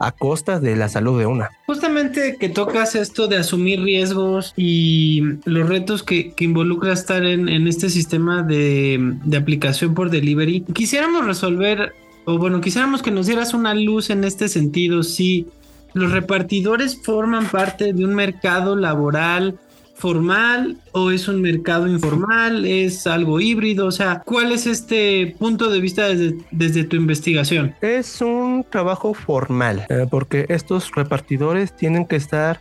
a 0.00 0.12
costa 0.12 0.60
de 0.60 0.76
la 0.76 0.88
salud 0.88 1.18
de 1.18 1.26
una. 1.26 1.50
Justamente 1.66 2.36
que 2.40 2.48
tocas 2.48 2.94
esto 2.94 3.28
de 3.28 3.36
asumir 3.36 3.82
riesgos 3.82 4.54
y 4.56 5.22
los 5.44 5.68
retos 5.68 6.02
que, 6.02 6.32
involucra 6.38 6.94
estar 6.94 7.22
en, 7.24 7.66
este 7.68 7.90
sistema 7.90 8.42
de, 8.42 8.98
de, 9.24 9.36
aplicación 9.36 9.94
por 9.94 10.08
delivery, 10.08 10.62
quisiéramos 10.72 11.26
resolver, 11.26 11.92
o 12.24 12.38
bueno, 12.38 12.62
quisiéramos 12.62 13.02
que 13.02 13.10
nos 13.10 13.26
dieras 13.26 13.52
una 13.52 13.74
luz 13.74 14.08
en 14.08 14.24
este 14.24 14.48
sentido, 14.48 15.02
si 15.02 15.46
los 15.92 16.12
repartidores 16.12 16.98
forman 17.02 17.46
parte 17.46 17.92
de 17.92 18.04
un 18.04 18.14
mercado 18.14 18.76
laboral 18.76 19.58
formal 20.00 20.78
o 20.92 21.10
es 21.10 21.28
un 21.28 21.42
mercado 21.42 21.86
informal? 21.86 22.64
¿Es 22.64 23.06
algo 23.06 23.38
híbrido? 23.38 23.86
O 23.86 23.92
sea, 23.92 24.22
¿cuál 24.24 24.50
es 24.50 24.66
este 24.66 25.36
punto 25.38 25.70
de 25.70 25.80
vista 25.80 26.08
desde, 26.08 26.84
tu 26.84 26.96
investigación? 26.96 27.74
Es 27.82 28.20
un 28.20 28.64
trabajo 28.68 29.14
formal, 29.14 29.86
eh, 29.88 30.06
porque 30.10 30.46
estos 30.48 30.90
repartidores 30.92 31.76
tienen 31.76 32.06
que 32.06 32.16
estar 32.16 32.60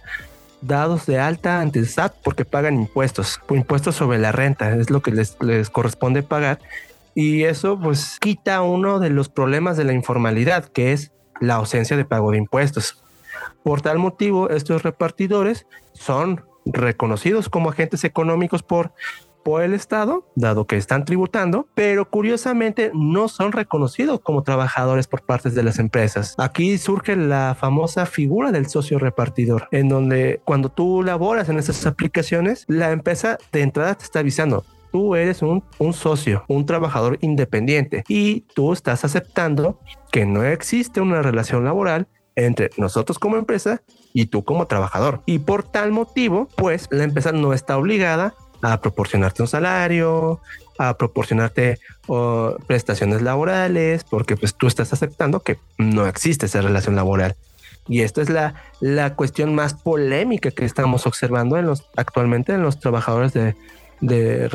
dados 0.62 1.06
de 1.06 1.18
alta 1.18 1.62
ante 1.62 1.80
el 1.80 1.88
SAT 1.88 2.16
porque 2.22 2.44
pagan 2.44 2.76
impuestos, 2.76 3.40
impuestos 3.50 3.96
sobre 3.96 4.20
la 4.20 4.34
renta, 4.34 4.76
es 4.76 4.90
lo 4.90 5.02
que 5.02 5.12
les, 5.12 5.38
les 5.42 5.70
corresponde 5.70 6.22
pagar. 6.22 6.60
Y 7.16 7.44
eso 7.44 7.80
pues 7.80 8.18
quita 8.20 8.62
uno 8.62 9.00
de 9.00 9.10
los 9.10 9.30
problemas 9.30 9.78
de 9.78 9.86
la 9.86 9.94
informalidad, 9.94 10.66
que 10.66 10.92
es 10.92 11.12
la 11.40 11.56
ausencia 11.56 11.96
de 11.96 12.06
pago 12.06 12.32
de 12.32 12.38
impuestos. 12.38 13.02
Por 13.64 13.82
tal 13.82 13.98
motivo, 13.98 14.50
estos 14.50 14.84
repartidores 14.84 15.66
son 15.94 16.44
reconocidos 16.74 17.50
como 17.50 17.70
agentes 17.70 18.04
económicos 18.04 18.64
por, 18.64 18.92
por 19.44 19.64
el 19.64 19.74
Estado, 19.74 20.26
dado 20.36 20.68
que 20.68 20.78
están 20.78 21.06
tributando, 21.06 21.68
pero 21.74 22.10
curiosamente 22.10 22.92
no 22.94 23.28
son 23.28 23.52
reconocidos 23.52 24.20
como 24.20 24.44
trabajadores 24.44 25.08
por 25.08 25.22
parte 25.22 25.50
de 25.50 25.64
las 25.64 25.80
empresas. 25.80 26.36
Aquí 26.38 26.78
surge 26.78 27.16
la 27.16 27.56
famosa 27.60 28.06
figura 28.06 28.52
del 28.52 28.68
socio 28.68 29.00
repartidor, 29.00 29.68
en 29.72 29.90
donde 29.90 30.42
cuando 30.46 30.70
tú 30.70 31.04
laboras 31.04 31.50
en 31.50 31.58
esas 31.58 31.86
aplicaciones, 31.86 32.66
la 32.68 32.92
empresa 32.92 33.38
de 33.52 33.62
entrada 33.62 33.96
te 33.96 34.04
está 34.04 34.20
avisando, 34.20 34.66
tú 34.92 35.16
eres 35.16 35.42
un, 35.42 35.64
un, 35.78 35.94
socio, 35.94 36.44
un 36.48 36.66
trabajador 36.66 37.18
independiente 37.22 38.04
y 38.08 38.42
tú 38.54 38.74
estás 38.74 39.06
aceptando 39.06 39.80
que 40.12 40.26
no 40.26 40.44
existe 40.44 41.02
una 41.02 41.22
relación 41.22 41.64
laboral 41.64 42.08
entre 42.36 42.72
nosotros 42.78 43.20
como 43.20 43.38
empresa 43.38 43.82
y 44.14 44.28
tú 44.28 44.44
como 44.44 44.68
trabajador. 44.68 45.22
Y 45.26 45.40
por 45.40 45.64
tal 45.64 45.92
motivo, 45.92 46.48
pues 46.56 46.88
la 46.92 47.04
empresa 47.04 47.32
no 47.32 47.54
está 47.54 47.78
obligada 47.78 48.34
a 48.62 48.82
proporcionarte 48.82 49.42
un 49.42 49.48
salario, 49.48 50.42
a 50.78 50.98
proporcionarte 50.98 51.80
prestaciones 52.68 53.22
laborales, 53.22 54.04
porque 54.04 54.36
pues 54.36 54.56
tú 54.56 54.68
estás 54.68 54.94
aceptando 54.94 55.42
que 55.42 55.58
no 55.78 56.08
existe 56.08 56.48
esa 56.48 56.62
relación 56.62 56.96
laboral. 56.96 57.36
Y 57.88 58.02
esta 58.02 58.22
es 58.22 58.30
la, 58.30 58.56
la 58.80 59.16
cuestión 59.16 59.56
más 59.56 59.74
polémica 59.74 60.52
que 60.52 60.66
estamos 60.66 61.08
observando 61.08 61.58
en 61.58 61.66
los, 61.66 61.84
actualmente 61.96 62.54
en 62.54 62.62
los 62.62 62.80
trabajadores 62.80 63.34
de, 63.34 63.56
de 64.00 64.48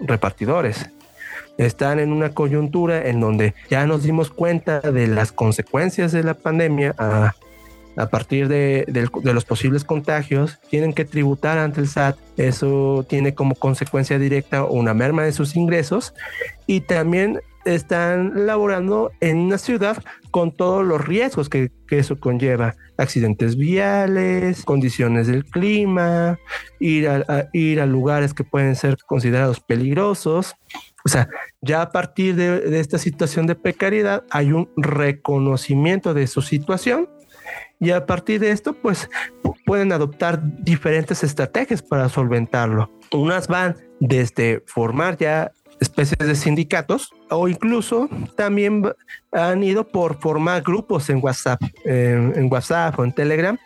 repartidores. 0.00 0.90
Están 1.56 1.98
en 1.98 2.12
una 2.12 2.30
coyuntura 2.30 3.08
en 3.08 3.20
donde 3.20 3.54
ya 3.70 3.86
nos 3.86 4.02
dimos 4.02 4.30
cuenta 4.30 4.80
de 4.80 5.06
las 5.06 5.32
consecuencias 5.32 6.12
de 6.12 6.22
la 6.22 6.34
pandemia 6.34 6.94
a, 6.98 7.34
partir 8.10 8.46
de, 8.46 8.86
los 9.24 9.44
posibles 9.44 9.82
contagios, 9.84 10.58
tienen 10.70 10.92
que 10.92 11.04
tributar 11.04 11.58
ante 11.58 11.80
el 11.80 11.88
SAT. 11.88 12.16
Eso 12.36 13.04
tiene 13.08 13.34
como 13.34 13.56
consecuencia 13.56 14.18
directa 14.18 14.64
una 14.64 14.94
merma 14.94 15.24
de 15.24 15.32
sus 15.32 15.56
ingresos 15.56 16.14
y 16.66 16.82
también 16.82 17.40
están 17.74 18.46
laborando 18.46 19.12
en 19.20 19.38
una 19.38 19.58
ciudad 19.58 20.02
con 20.30 20.52
todos 20.52 20.84
los 20.86 21.04
riesgos 21.04 21.48
que, 21.48 21.70
eso 21.90 22.20
conlleva. 22.20 22.76
Accidentes 22.96 23.56
viales, 23.56 24.64
condiciones 24.64 25.26
del 25.26 25.44
clima, 25.44 26.38
ir 26.80 27.08
a 27.08 27.86
lugares 27.86 28.34
que 28.34 28.44
pueden 28.44 28.76
ser 28.76 28.98
considerados 29.06 29.60
peligrosos. 29.60 30.54
O 31.04 31.08
sea, 31.08 31.28
ya 31.60 31.82
a 31.82 31.90
partir 31.90 32.34
de, 32.34 32.78
esta 32.80 32.98
situación 32.98 33.46
de 33.46 33.54
precariedad 33.54 34.24
hay 34.30 34.52
un 34.52 34.68
reconocimiento 34.76 36.14
de 36.14 36.26
su 36.26 36.42
situación 36.42 37.08
y 37.80 37.90
a 37.90 38.06
partir 38.06 38.40
de 38.40 38.50
esto, 38.50 38.72
pues 38.72 39.08
pueden 39.64 39.92
adoptar 39.92 40.40
diferentes 40.62 41.22
estrategias 41.22 41.80
para 41.80 42.08
solventarlo. 42.08 42.90
Unas 43.12 43.46
van 43.46 43.76
desde 44.00 44.62
formar 44.66 45.16
ya 45.16 45.52
especies 45.80 46.18
de 46.18 46.34
sindicatos 46.34 47.12
o 47.30 47.48
incluso 47.48 48.08
también 48.36 48.82
han 49.30 49.62
ido 49.62 49.86
por 49.86 50.20
formar 50.20 50.62
grupos 50.62 51.08
en 51.08 51.20
WhatsApp, 51.22 51.62
en 51.84 52.52
WhatsApp 52.52 52.98
o 52.98 53.04
en 53.04 53.12
Telegram 53.12 53.56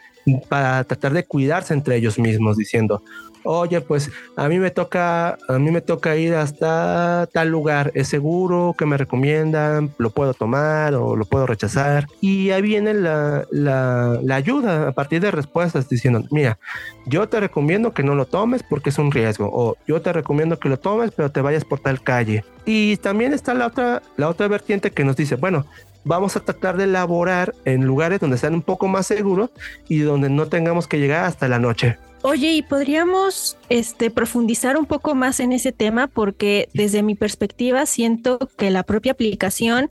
para 0.49 0.85
tratar 0.85 1.13
de 1.13 1.25
cuidarse 1.25 1.75
entre 1.75 1.97
ellos 1.97 2.19
mismos, 2.19 2.57
diciendo, 2.57 3.03
oye, 3.45 3.81
pues 3.81 4.11
a 4.37 4.49
mí 4.49 4.59
me 4.59 4.71
toca, 4.71 5.37
a 5.49 5.59
mí 5.59 5.71
me 5.71 5.81
toca 5.81 6.17
ir 6.17 6.35
hasta 6.35 7.29
tal 7.33 7.49
lugar, 7.49 7.91
es 7.95 8.09
seguro 8.09 8.75
que 8.77 8.87
me 8.87 8.97
recomiendan, 8.97 9.93
lo 9.99 10.11
puedo 10.11 10.35
tomar 10.35 10.95
o 10.95 11.17
lo 11.17 11.25
puedo 11.25 11.47
rechazar. 11.47 12.07
Y 12.21 12.51
ahí 12.51 12.63
viene 12.63 12.95
la, 12.95 13.45
la, 13.51 14.19
la 14.23 14.35
ayuda 14.37 14.89
a 14.89 14.93
partir 14.93 15.21
de 15.21 15.31
respuestas 15.31 15.89
diciendo, 15.89 16.23
mira, 16.31 16.59
yo 17.07 17.29
te 17.29 17.41
recomiendo 17.41 17.93
que 17.93 18.03
no 18.03 18.15
lo 18.15 18.27
tomes 18.27 18.63
porque 18.63 18.91
es 18.91 18.99
un 18.99 19.11
riesgo, 19.11 19.51
o 19.53 19.77
yo 19.87 20.01
te 20.03 20.13
recomiendo 20.13 20.59
que 20.59 20.69
lo 20.69 20.79
tomes, 20.79 21.11
pero 21.11 21.31
te 21.31 21.41
vayas 21.41 21.65
por 21.65 21.81
tal 21.81 22.03
calle. 22.03 22.45
Y 22.65 22.97
también 22.99 23.33
está 23.33 23.55
la 23.55 23.67
otra, 23.67 24.03
la 24.17 24.29
otra 24.29 24.47
vertiente 24.49 24.93
que 24.93 25.05
nos 25.05 25.17
dice, 25.17 25.35
bueno, 25.35 25.67
vamos 26.05 26.37
a 26.37 26.41
tratar 26.41 26.77
de 26.77 26.85
elaborar 26.85 27.55
en 27.65 27.85
lugares 27.85 28.21
donde 28.21 28.39
sean 28.39 28.55
un 28.55 28.63
poco 28.63 28.89
más 28.89 29.07
seguros 29.07 29.51
y 29.89 29.99
donde 30.01 30.29
no 30.31 30.47
tengamos 30.47 30.87
que 30.87 30.99
llegar 30.99 31.25
hasta 31.25 31.49
la 31.49 31.59
noche. 31.59 31.99
Oye, 32.23 32.53
y 32.53 32.63
podríamos 32.63 33.57
este, 33.69 34.11
profundizar 34.11 34.77
un 34.77 34.87
poco 34.87 35.15
más 35.17 35.41
en 35.41 35.53
ese 35.53 35.73
tema 35.73 36.07
porque 36.07 36.69
desde 36.73 37.03
mi 37.03 37.17
perspectiva 37.17 37.85
siento 37.85 38.39
que 38.57 38.71
la 38.71 38.85
propia 38.85 39.13
aplicación 39.13 39.91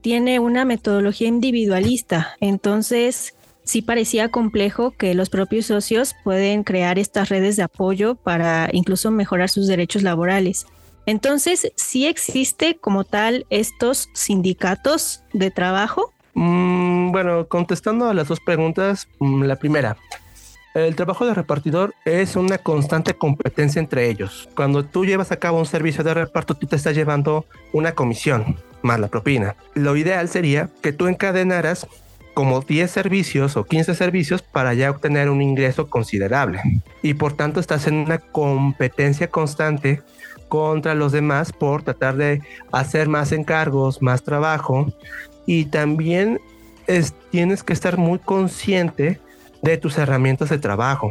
tiene 0.00 0.38
una 0.38 0.64
metodología 0.64 1.28
individualista. 1.28 2.36
Entonces, 2.40 3.34
sí 3.64 3.82
parecía 3.82 4.30
complejo 4.30 4.92
que 4.92 5.12
los 5.14 5.28
propios 5.28 5.66
socios 5.66 6.14
pueden 6.24 6.62
crear 6.62 6.98
estas 6.98 7.28
redes 7.28 7.56
de 7.56 7.64
apoyo 7.64 8.14
para 8.14 8.70
incluso 8.72 9.10
mejorar 9.10 9.50
sus 9.50 9.66
derechos 9.66 10.02
laborales. 10.02 10.66
Entonces, 11.06 11.72
¿sí 11.76 12.06
existe 12.06 12.76
como 12.78 13.04
tal 13.04 13.46
estos 13.48 14.10
sindicatos 14.12 15.22
de 15.32 15.50
trabajo? 15.50 16.12
Mm, 16.34 17.12
bueno, 17.12 17.46
contestando 17.48 18.08
a 18.08 18.14
las 18.14 18.28
dos 18.28 18.40
preguntas, 18.40 19.08
mm, 19.20 19.44
la 19.44 19.56
primera, 19.56 19.96
el 20.74 20.94
trabajo 20.94 21.24
de 21.24 21.32
repartidor 21.32 21.94
es 22.04 22.36
una 22.36 22.58
constante 22.58 23.14
competencia 23.14 23.80
entre 23.80 24.10
ellos. 24.10 24.48
Cuando 24.54 24.84
tú 24.84 25.06
llevas 25.06 25.32
a 25.32 25.38
cabo 25.38 25.58
un 25.58 25.64
servicio 25.64 26.04
de 26.04 26.12
reparto, 26.12 26.54
tú 26.54 26.66
te 26.66 26.76
estás 26.76 26.94
llevando 26.94 27.46
una 27.72 27.92
comisión 27.92 28.56
más 28.82 29.00
la 29.00 29.08
propina. 29.08 29.56
Lo 29.74 29.96
ideal 29.96 30.28
sería 30.28 30.68
que 30.82 30.92
tú 30.92 31.06
encadenaras 31.06 31.86
como 32.34 32.60
10 32.60 32.90
servicios 32.90 33.56
o 33.56 33.64
15 33.64 33.94
servicios 33.94 34.42
para 34.42 34.74
ya 34.74 34.90
obtener 34.90 35.30
un 35.30 35.40
ingreso 35.40 35.88
considerable. 35.88 36.60
Y 37.00 37.14
por 37.14 37.32
tanto 37.32 37.60
estás 37.60 37.86
en 37.86 37.94
una 37.94 38.18
competencia 38.18 39.28
constante 39.28 40.02
contra 40.48 40.94
los 40.94 41.12
demás 41.12 41.52
por 41.52 41.82
tratar 41.82 42.16
de 42.16 42.42
hacer 42.72 43.08
más 43.08 43.32
encargos, 43.32 44.02
más 44.02 44.22
trabajo. 44.22 44.86
Y 45.46 45.66
también 45.66 46.40
tienes 47.30 47.62
que 47.62 47.72
estar 47.72 47.98
muy 47.98 48.18
consciente 48.18 49.20
de 49.62 49.76
tus 49.76 49.98
herramientas 49.98 50.48
de 50.48 50.58
trabajo. 50.58 51.10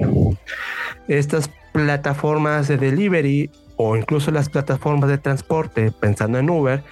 Estas 1.07 1.49
plataformas 1.73 2.67
de 2.67 2.77
delivery 2.77 3.49
o 3.77 3.97
incluso 3.97 4.31
las 4.31 4.49
plataformas 4.49 5.09
de 5.09 5.17
transporte, 5.17 5.91
pensando 5.91 6.37
en 6.39 6.49
Uber, 6.49 6.83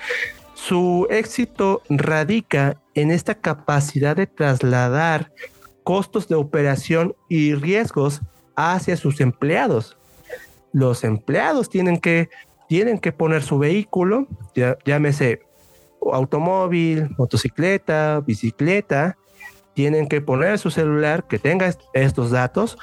su 0.53 1.08
éxito 1.10 1.82
radica 1.89 2.77
en 2.93 3.12
esta 3.12 3.36
capacidad 3.36 4.15
de 4.15 4.27
trasladar 4.27 5.32
costos 5.84 6.27
de 6.27 6.36
operación 6.36 7.15
y 7.29 7.56
riesgos 7.56 8.21
hacia 8.56 8.97
sus 8.97 9.19
empleados. 9.21 9.97
Los 10.74 11.04
empleados 11.04 11.70
tienen 11.70 12.00
que, 12.00 12.30
tienen 12.68 13.00
que 13.00 13.12
poner 13.12 13.44
su 13.44 13.60
vehículo, 13.60 14.28
llámese 14.84 15.42
automóvil, 16.12 17.10
motocicleta, 17.18 18.20
bicicleta, 18.26 19.18
tienen 19.74 20.08
que 20.08 20.20
poner 20.20 20.60
su 20.60 20.70
celular 20.70 21.28
que 21.28 21.40
tenga 21.40 21.74
estos 21.94 22.32
datos 22.32 22.78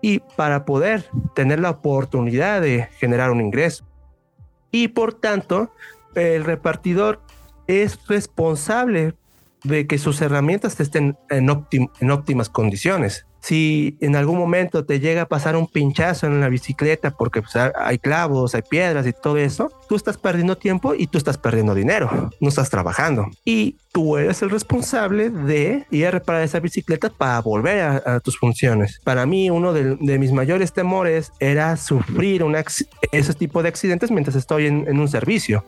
y 0.00 0.20
para 0.36 0.64
poder 0.64 1.04
tener 1.34 1.60
la 1.60 1.70
oportunidad 1.70 2.62
de 2.62 2.88
generar 2.98 3.30
un 3.30 3.40
ingreso. 3.40 3.84
Y 4.70 4.88
por 4.88 5.14
tanto, 5.14 5.70
el 6.14 6.44
repartidor 6.44 7.20
es 7.66 7.98
responsable 8.06 9.14
de 9.62 9.86
que 9.86 9.98
sus 9.98 10.20
herramientas 10.20 10.78
estén 10.80 11.16
en 11.30 12.10
óptimas 12.10 12.48
condiciones 12.48 13.26
si 13.44 13.98
en 14.00 14.16
algún 14.16 14.38
momento 14.38 14.86
te 14.86 15.00
llega 15.00 15.22
a 15.22 15.28
pasar 15.28 15.54
un 15.54 15.66
pinchazo 15.66 16.26
en 16.26 16.40
la 16.40 16.48
bicicleta 16.48 17.10
porque 17.10 17.42
pues, 17.42 17.54
hay 17.56 17.98
clavos, 17.98 18.54
hay 18.54 18.62
piedras 18.62 19.06
y 19.06 19.12
todo 19.12 19.36
eso, 19.36 19.70
tú 19.86 19.96
estás 19.96 20.16
perdiendo 20.16 20.56
tiempo 20.56 20.94
y 20.94 21.08
tú 21.08 21.18
estás 21.18 21.36
perdiendo 21.36 21.74
dinero, 21.74 22.30
no 22.40 22.48
estás 22.48 22.70
trabajando. 22.70 23.26
Y 23.44 23.76
tú 23.92 24.16
eres 24.16 24.40
el 24.40 24.48
responsable 24.48 25.28
de 25.28 25.84
ir 25.90 26.06
a 26.06 26.10
reparar 26.10 26.40
esa 26.40 26.58
bicicleta 26.58 27.10
para 27.10 27.38
volver 27.42 27.82
a, 27.82 28.20
tus 28.20 28.38
funciones. 28.38 28.98
Para 29.04 29.26
mí, 29.26 29.50
uno 29.50 29.74
de, 29.74 30.18
mis 30.18 30.32
mayores 30.32 30.72
temores 30.72 31.30
era 31.38 31.76
sufrir 31.76 32.44
un 32.44 32.56
ese 33.12 33.34
tipo 33.34 33.62
de 33.62 33.68
accidentes 33.68 34.10
mientras 34.10 34.36
estoy 34.36 34.68
en, 34.68 34.98
un 34.98 35.08
servicio. 35.08 35.66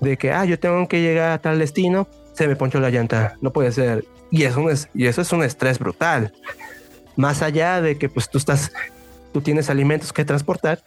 De 0.00 0.16
que, 0.16 0.30
ah, 0.30 0.44
yo 0.44 0.60
tengo 0.60 0.86
que 0.86 1.02
llegar 1.02 1.32
a 1.32 1.38
tal 1.40 1.58
destino, 1.58 2.06
se 2.34 2.46
me 2.46 2.54
ponchó 2.54 2.78
la 2.78 2.90
llanta, 2.90 3.36
no 3.40 3.52
puede 3.52 3.72
ser. 3.72 4.04
Y 4.30 4.44
eso 4.44 4.70
es, 4.70 4.88
y 4.94 5.06
eso 5.06 5.22
es 5.22 5.32
un 5.32 5.42
estrés 5.42 5.80
brutal 5.80 6.32
más 7.16 7.42
allá 7.42 7.80
de 7.80 7.98
que 7.98 8.08
pues 8.08 8.28
tú 8.30 8.38
estás, 8.38 8.72
tú 9.32 9.40
tienes 9.40 9.70
alimentos 9.70 10.12
que 10.12 10.24
transportar, 10.24 10.82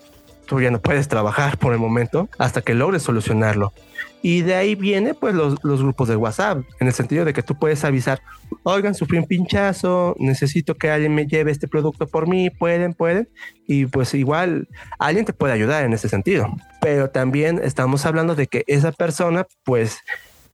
tú 0.46 0.62
ya 0.62 0.72
no 0.72 0.82
puedes 0.82 1.08
trabajar 1.08 1.58
por 1.58 1.74
el 1.74 1.80
momento 1.80 2.30
hasta 2.38 2.62
que 2.62 2.74
logres 2.74 3.04
solucionarlo. 3.04 3.74
Y 4.22 4.42
de 4.42 4.56
ahí 4.56 4.76
viene 4.76 5.14
pues 5.14 5.36
los, 5.36 5.62
los, 5.64 5.82
grupos 5.82 6.08
de 6.08 6.16
WhatsApp, 6.16 6.64
en 6.80 6.88
el 6.88 6.94
sentido 6.94 7.26
de 7.26 7.34
que 7.34 7.44
tú 7.44 7.56
puedes 7.56 7.84
avisar, 7.84 8.22
oigan, 8.64 8.96
sufrí 8.96 9.18
un 9.18 9.26
pinchazo, 9.26 10.16
necesito 10.18 10.76
que 10.76 10.90
alguien 10.90 11.14
me 11.14 11.28
lleve 11.28 11.52
este 11.52 11.68
producto 11.68 12.08
por 12.08 12.30
mí, 12.30 12.50
pueden, 12.50 12.94
pueden. 12.94 13.28
Y 13.68 13.86
pues 13.86 14.14
igual 14.14 14.70
alguien 14.98 15.26
te 15.26 15.34
puede 15.34 15.54
ayudar 15.54 15.84
en 15.84 15.92
ese 15.92 16.08
sentido. 16.08 16.48
Pero 16.80 17.10
también 17.10 17.60
estamos 17.62 18.06
hablando 18.06 18.34
de 18.34 18.48
que 18.48 18.64
esa 18.68 18.94
persona 18.94 19.46
pues 19.66 20.00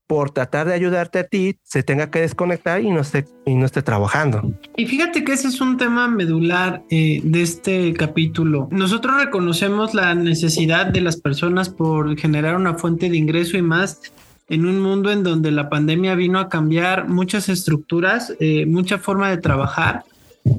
por 0.09 0.31
tratar 0.31 0.67
de 0.67 0.73
ayudarte 0.73 1.19
a 1.19 1.23
ti, 1.25 1.59
se 1.61 1.83
tenga 1.83 2.09
que 2.09 2.21
desconectar 2.21 2.81
y 2.81 2.89
no 2.89 3.01
esté, 3.01 3.27
y 3.45 3.53
no 3.53 3.67
esté 3.67 3.83
trabajando. 3.83 4.41
Y 4.75 4.87
fíjate 4.87 5.23
que 5.23 5.33
ese 5.33 5.49
es 5.49 5.61
un 5.61 5.77
tema 5.77 6.07
medular 6.07 6.81
eh, 6.89 7.21
de 7.23 7.43
este 7.43 7.93
capítulo. 7.93 8.67
Nosotros 8.71 9.23
reconocemos 9.23 9.93
la 9.93 10.15
necesidad 10.15 10.87
de 10.87 11.01
las 11.01 11.17
personas 11.17 11.69
por 11.69 12.17
generar 12.17 12.55
una 12.55 12.73
fuente 12.73 13.07
de 13.07 13.17
ingreso 13.17 13.55
y 13.55 13.61
más 13.61 14.01
en 14.49 14.65
un 14.65 14.79
mundo 14.79 15.11
en 15.11 15.21
donde 15.21 15.51
la 15.51 15.69
pandemia 15.69 16.15
vino 16.15 16.39
a 16.39 16.49
cambiar 16.49 17.07
muchas 17.07 17.47
estructuras, 17.47 18.33
eh, 18.39 18.65
mucha 18.65 18.97
forma 18.97 19.29
de 19.29 19.37
trabajar. 19.37 20.05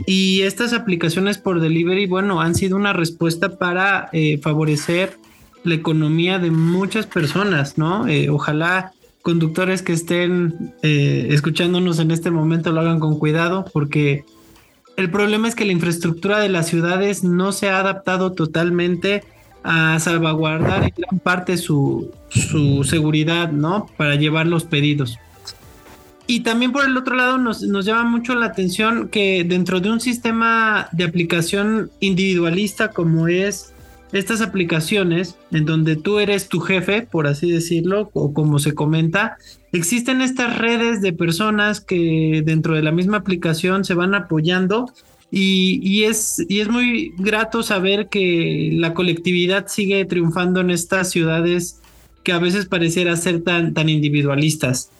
Y 0.06 0.42
estas 0.42 0.72
aplicaciones 0.72 1.38
por 1.38 1.58
delivery, 1.58 2.06
bueno, 2.06 2.40
han 2.40 2.54
sido 2.54 2.76
una 2.76 2.92
respuesta 2.92 3.58
para 3.58 4.10
eh, 4.12 4.38
favorecer 4.38 5.18
la 5.64 5.74
economía 5.74 6.38
de 6.38 6.52
muchas 6.52 7.06
personas, 7.06 7.78
¿no? 7.78 8.06
ojalá 8.30 8.92
conductores 9.22 9.82
que 9.82 9.92
estén 9.92 10.74
eh, 10.82 11.28
escuchándonos 11.30 11.98
en 11.98 12.10
este 12.10 12.30
momento 12.30 12.72
lo 12.72 12.80
hagan 12.80 13.00
con 13.00 13.18
cuidado 13.18 13.64
porque 13.72 14.24
el 14.96 15.10
problema 15.10 15.48
es 15.48 15.54
que 15.54 15.64
la 15.64 15.72
infraestructura 15.72 16.40
de 16.40 16.48
las 16.48 16.68
ciudades 16.68 17.24
no 17.24 17.52
se 17.52 17.70
ha 17.70 17.80
adaptado 17.80 18.32
totalmente 18.32 19.24
a 19.62 19.98
salvaguardar 19.98 20.84
en 20.84 20.92
gran 20.96 21.18
parte 21.18 21.56
su, 21.56 22.12
su 22.28 22.84
seguridad, 22.84 23.52
¿no? 23.52 23.86
Para 23.96 24.14
llevar 24.14 24.46
los 24.46 24.64
pedidos. 24.64 25.18
Y 26.26 26.40
también 26.40 26.72
por 26.72 26.84
el 26.84 26.96
otro 26.96 27.16
lado 27.16 27.38
nos, 27.38 27.62
nos, 27.62 27.84
llama 27.84 28.04
mucho 28.04 28.34
la 28.34 28.46
atención 28.46 29.08
que 29.08 29.44
dentro 29.44 29.80
de 29.80 29.90
un 29.90 30.00
sistema 30.00 30.88
de 30.92 31.04
aplicación 31.04 31.90
individualista 32.00 32.90
como 32.90 33.26
es 33.26 33.74
estas 34.12 34.40
aplicaciones 34.40 35.36
en 35.52 35.64
donde 35.64 35.96
tú 35.96 36.18
eres 36.18 36.48
tu 36.48 36.60
jefe, 36.60 37.02
por 37.02 37.26
así 37.26 37.50
decirlo, 37.50 38.10
o 38.12 38.32
como 38.32 38.58
se 38.58 38.74
comenta, 38.74 39.36
existen 39.72 40.20
estas 40.20 40.58
redes 40.58 41.00
de 41.00 41.12
personas 41.12 41.80
que 41.80 42.42
dentro 42.44 42.74
de 42.74 42.82
la 42.82 42.92
misma 42.92 43.18
aplicación 43.18 43.84
se 43.84 43.94
van 43.94 44.14
apoyando 44.14 44.92
y, 45.32 46.02
es, 46.04 46.44
y 46.48 46.60
es 46.60 46.68
muy 46.68 47.12
grato 47.16 47.62
saber 47.62 48.08
que 48.08 48.70
la 48.72 48.94
colectividad 48.94 49.68
sigue 49.68 50.04
triunfando 50.04 50.60
en 50.60 50.70
estas 50.70 51.10
ciudades 51.10 51.80
que 52.24 52.32
a 52.32 52.38
veces 52.38 52.66
pareciera 52.66 53.16
ser 53.16 53.42
tan, 53.42 53.72
tan 53.72 53.88
individualistas. 53.88 54.90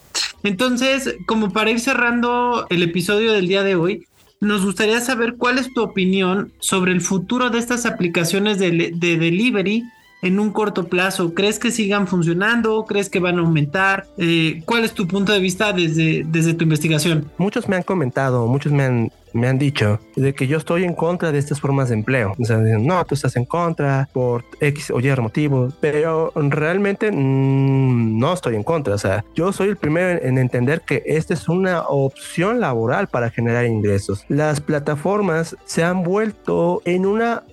Entonces, 0.43 1.17
como 1.27 1.53
para 1.53 1.71
ir 1.71 1.81
cerrando 1.81 2.67
el 2.71 2.83
episodio 2.83 3.33
del 3.33 3.49
día 3.49 3.63
de 3.63 3.75
hoy, 3.75 4.07
nos 4.41 4.65
gustaría 4.65 5.01
saber 5.01 5.37
cuál 5.37 5.59
es 5.59 5.73
tu 5.73 5.83
opinión 5.83 6.53
sobre 6.59 6.93
el 6.93 7.03
futuro 7.03 7.51
de 7.51 7.59
estas 7.59 7.85
aplicaciones 7.85 8.59
de, 8.59 8.71
delivery 8.99 9.85
en 10.23 10.39
un 10.39 10.51
corto 10.51 10.89
plazo? 10.89 11.35
¿Crees 11.35 11.59
que 11.59 11.71
sigan 11.71 12.07
funcionando? 12.07 12.85
¿Crees 12.87 13.09
que 13.09 13.21
van 13.21 13.39
a 13.39 13.41
aumentar? 13.41 14.07
Eh, 14.19 14.63
¿Cuál 14.65 14.85
es 14.85 14.93
tu 14.93 15.07
punto 15.07 15.33
de 15.33 15.41
vista 15.41 15.73
desde, 15.73 16.25
desde 16.27 16.55
tu 16.55 16.65
investigación? 16.65 17.31
Muchos 17.39 17.69
me 17.69 17.77
han 17.77 17.83
comentado, 17.83 18.47
muchos 18.47 18.73
me 18.73 18.85
han 18.85 19.11
me 19.33 19.49
han 19.49 19.59
dicho 19.59 20.01
de 20.17 20.35
que 20.35 20.47
yo 20.47 20.59
estoy 20.59 20.85
en 20.85 20.95
contra 20.95 21.33
de 21.33 21.39
estas 21.39 21.61
formas 21.61 21.89
de 21.89 21.95
empleo. 21.95 22.35
O 22.39 22.45
sea, 22.45 22.59
no, 22.59 23.05
tú 23.05 23.15
estás 23.15 23.37
en 23.37 23.45
contra 23.45 24.09
por 24.13 24.45
X 24.61 24.91
o 24.91 25.01
Y 25.01 25.11
motivo, 25.21 25.69
pero 25.81 26.33
realmente 26.35 27.11
mm, 27.11 28.19
no 28.19 28.33
estoy 28.33 28.57
en 28.57 28.63
contra. 28.63 28.95
O 28.95 28.99
sea, 28.99 29.25
yo 29.35 29.53
soy 29.53 29.69
el 29.69 29.77
primero 29.77 30.21
en 30.23 30.39
entender 30.39 30.83
que 30.83 31.03
esta 31.07 31.35
es 31.35 31.49
una 31.49 31.83
opción 31.83 32.61
laboral 32.61 33.09
para 33.09 33.31
generar 33.31 33.67
ingresos. 33.67 34.25
Las 34.29 34.61
plataformas 34.61 35.57
se 35.65 35.85
han 35.85 36.03
vuelto 36.03 36.83
en 36.85 37.07
una 37.07 37.45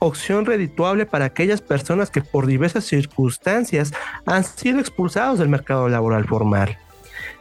opción 0.00 0.44
redituable 0.44 1.06
para 1.06 1.26
aquellas 1.26 1.60
personas 1.60 2.10
que 2.10 2.22
por 2.22 2.46
diversas 2.46 2.84
circunstancias 2.84 3.92
han 4.26 4.44
sido 4.44 4.80
expulsados 4.80 5.38
del 5.38 5.48
mercado 5.48 5.88
laboral 5.88 6.26
formal 6.26 6.76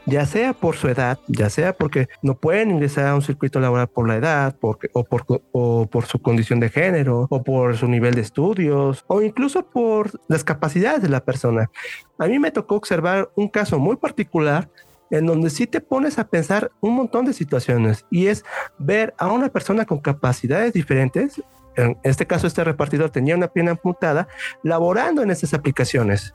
ya 0.10 0.26
sea 0.26 0.54
por 0.54 0.76
su 0.76 0.88
edad, 0.88 1.20
ya 1.28 1.50
sea 1.50 1.74
porque 1.74 2.08
no 2.22 2.36
pueden 2.36 2.72
ingresar 2.72 3.08
a 3.08 3.16
un 3.16 3.22
circuito 3.22 3.60
laboral 3.60 3.88
por 3.88 4.08
la 4.08 4.16
edad, 4.16 4.56
porque, 4.60 4.90
o, 4.94 5.04
por, 5.04 6.06
su 6.06 6.20
condición 6.20 6.60
de 6.60 6.70
género, 6.70 7.28
o 7.30 7.44
por 7.44 7.78
su 7.78 7.88
nivel 7.88 8.16
de 8.16 8.22
estudios, 8.22 9.06
o 9.08 9.22
incluso 9.22 9.66
por 9.66 10.20
las 10.28 10.44
capacidades 10.44 11.02
de 11.02 11.10
la 11.10 11.24
persona. 11.24 11.70
A 12.18 12.28
mí 12.28 12.40
me 12.40 12.52
tocó 12.52 12.76
observar 12.76 13.30
un 13.36 13.48
caso 13.48 13.80
muy 13.80 13.96
particular 13.96 14.70
en 15.12 15.26
donde 15.26 15.50
sí 15.50 15.66
te 15.66 15.82
pones 15.82 16.20
a 16.20 16.28
pensar 16.28 16.72
un 16.82 16.96
montón 16.96 17.26
de 17.26 17.34
situaciones 17.34 18.06
y 18.12 18.28
es 18.28 18.46
ver 18.78 19.16
a 19.18 19.28
una 19.28 19.50
persona 19.50 19.86
con 19.86 20.00
capacidades 20.00 20.74
diferentes, 20.74 21.42
en 21.82 21.98
este 22.04 22.26
caso 22.26 22.48
este 22.48 22.64
repartidor 22.64 23.10
tenía 23.10 23.36
una 23.36 23.48
pierna 23.48 23.72
amputada, 23.72 24.28
laborando 24.64 25.22
en 25.22 25.32
esas 25.32 25.54
aplicaciones. 25.54 26.34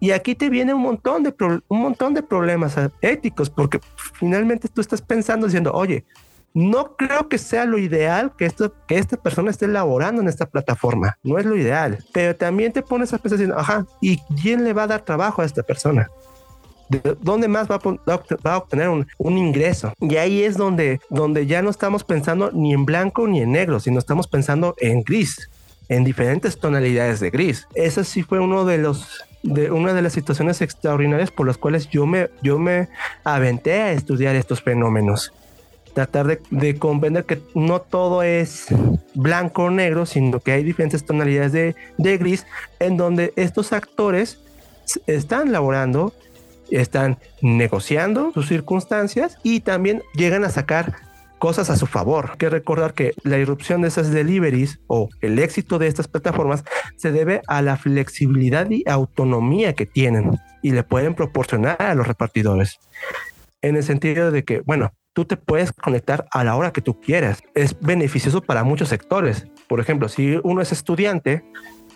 Y 0.00 0.10
aquí 0.10 0.34
te 0.34 0.50
viene 0.50 0.74
un 0.74 0.82
montón 0.82 1.22
de, 1.22 1.34
un 1.68 1.80
montón 1.80 2.14
de 2.14 2.22
problemas 2.22 2.76
éticos, 3.00 3.50
porque 3.50 3.80
finalmente 4.14 4.68
tú 4.68 4.80
estás 4.80 5.00
pensando 5.00 5.46
diciendo, 5.46 5.72
oye, 5.72 6.04
no 6.56 6.96
creo 6.96 7.28
que 7.28 7.36
sea 7.36 7.66
lo 7.66 7.78
ideal 7.78 8.32
que, 8.36 8.46
esto, 8.46 8.72
que 8.86 8.96
esta 8.96 9.18
persona 9.18 9.50
esté 9.50 9.68
laborando 9.68 10.22
en 10.22 10.28
esta 10.28 10.46
plataforma. 10.46 11.18
No 11.22 11.38
es 11.38 11.44
lo 11.44 11.54
ideal. 11.54 11.98
Pero 12.12 12.34
también 12.34 12.72
te 12.72 12.82
pones 12.82 13.12
a 13.12 13.18
pensar 13.18 13.38
diciendo, 13.38 13.58
ajá, 13.58 13.84
¿y 14.00 14.18
quién 14.40 14.64
le 14.64 14.72
va 14.72 14.84
a 14.84 14.86
dar 14.86 15.02
trabajo 15.02 15.42
a 15.42 15.44
esta 15.44 15.62
persona? 15.62 16.08
¿De 16.88 17.16
dónde 17.20 17.48
más 17.48 17.68
va 17.68 17.80
a, 17.82 18.56
obtener 18.56 18.88
un, 18.88 19.38
ingreso? 19.38 19.92
Y 20.00 20.16
ahí 20.16 20.42
es 20.42 20.56
donde, 20.56 21.00
donde 21.10 21.46
ya 21.46 21.62
no 21.62 21.70
estamos 21.70 22.04
pensando 22.04 22.50
ni 22.52 22.72
en 22.72 22.84
blanco 22.84 23.26
ni 23.26 23.40
en 23.40 23.52
negro, 23.52 23.80
sino 23.80 23.98
estamos 23.98 24.28
pensando 24.28 24.74
en 24.78 25.02
gris, 25.02 25.50
en 25.88 26.04
diferentes 26.04 26.58
tonalidades 26.58 27.20
de 27.20 27.30
gris. 27.30 27.66
Ese 27.74 28.04
sí 28.04 28.22
fue 28.22 28.38
uno 28.38 28.64
de 28.64 28.78
los 28.78 29.24
de 29.42 29.70
una 29.70 29.94
de 29.94 30.02
las 30.02 30.12
situaciones 30.12 30.60
extraordinarias 30.60 31.30
por 31.30 31.46
las 31.46 31.56
cuales 31.56 31.88
yo 31.88 32.04
me, 32.04 32.30
yo 32.42 32.58
me 32.58 32.88
aventé 33.22 33.80
a 33.80 33.92
estudiar 33.92 34.34
estos 34.34 34.60
fenómenos. 34.60 35.32
Tratar 35.94 36.26
de, 36.26 36.40
de 36.50 36.76
comprender 36.78 37.24
que 37.24 37.40
no 37.54 37.80
todo 37.80 38.22
es 38.22 38.66
blanco 39.14 39.64
o 39.64 39.70
negro, 39.70 40.04
sino 40.04 40.40
que 40.40 40.52
hay 40.52 40.62
diferentes 40.62 41.04
tonalidades 41.04 41.52
de, 41.52 41.76
de 41.96 42.18
gris 42.18 42.44
en 42.80 42.96
donde 42.96 43.32
estos 43.36 43.72
actores 43.72 44.40
están 45.06 45.52
laborando, 45.52 46.12
están 46.70 47.18
negociando 47.42 48.32
sus 48.32 48.48
circunstancias 48.48 49.38
y 49.42 49.60
también 49.60 50.02
llegan 50.14 50.44
a 50.44 50.50
sacar 50.50 50.94
cosas 51.38 51.70
a 51.70 51.76
su 51.76 51.86
favor. 51.86 52.30
Hay 52.32 52.38
que 52.38 52.50
recordar 52.50 52.94
que 52.94 53.12
la 53.22 53.38
irrupción 53.38 53.82
de 53.82 53.88
esas 53.88 54.10
deliveries 54.10 54.80
o 54.86 55.08
el 55.20 55.38
éxito 55.38 55.78
de 55.78 55.86
estas 55.86 56.08
plataformas 56.08 56.64
se 56.96 57.12
debe 57.12 57.42
a 57.46 57.62
la 57.62 57.76
flexibilidad 57.76 58.70
y 58.70 58.84
autonomía 58.86 59.74
que 59.74 59.86
tienen 59.86 60.38
y 60.62 60.70
le 60.72 60.82
pueden 60.82 61.14
proporcionar 61.14 61.80
a 61.80 61.94
los 61.94 62.06
repartidores. 62.06 62.78
En 63.62 63.76
el 63.76 63.82
sentido 63.82 64.30
de 64.30 64.44
que, 64.44 64.60
bueno, 64.60 64.92
tú 65.12 65.24
te 65.24 65.36
puedes 65.36 65.72
conectar 65.72 66.26
a 66.30 66.44
la 66.44 66.56
hora 66.56 66.72
que 66.72 66.82
tú 66.82 67.00
quieras. 67.00 67.42
Es 67.54 67.78
beneficioso 67.80 68.42
para 68.42 68.64
muchos 68.64 68.90
sectores. 68.90 69.46
Por 69.66 69.80
ejemplo, 69.80 70.08
si 70.08 70.38
uno 70.42 70.60
es 70.60 70.72
estudiante, 70.72 71.42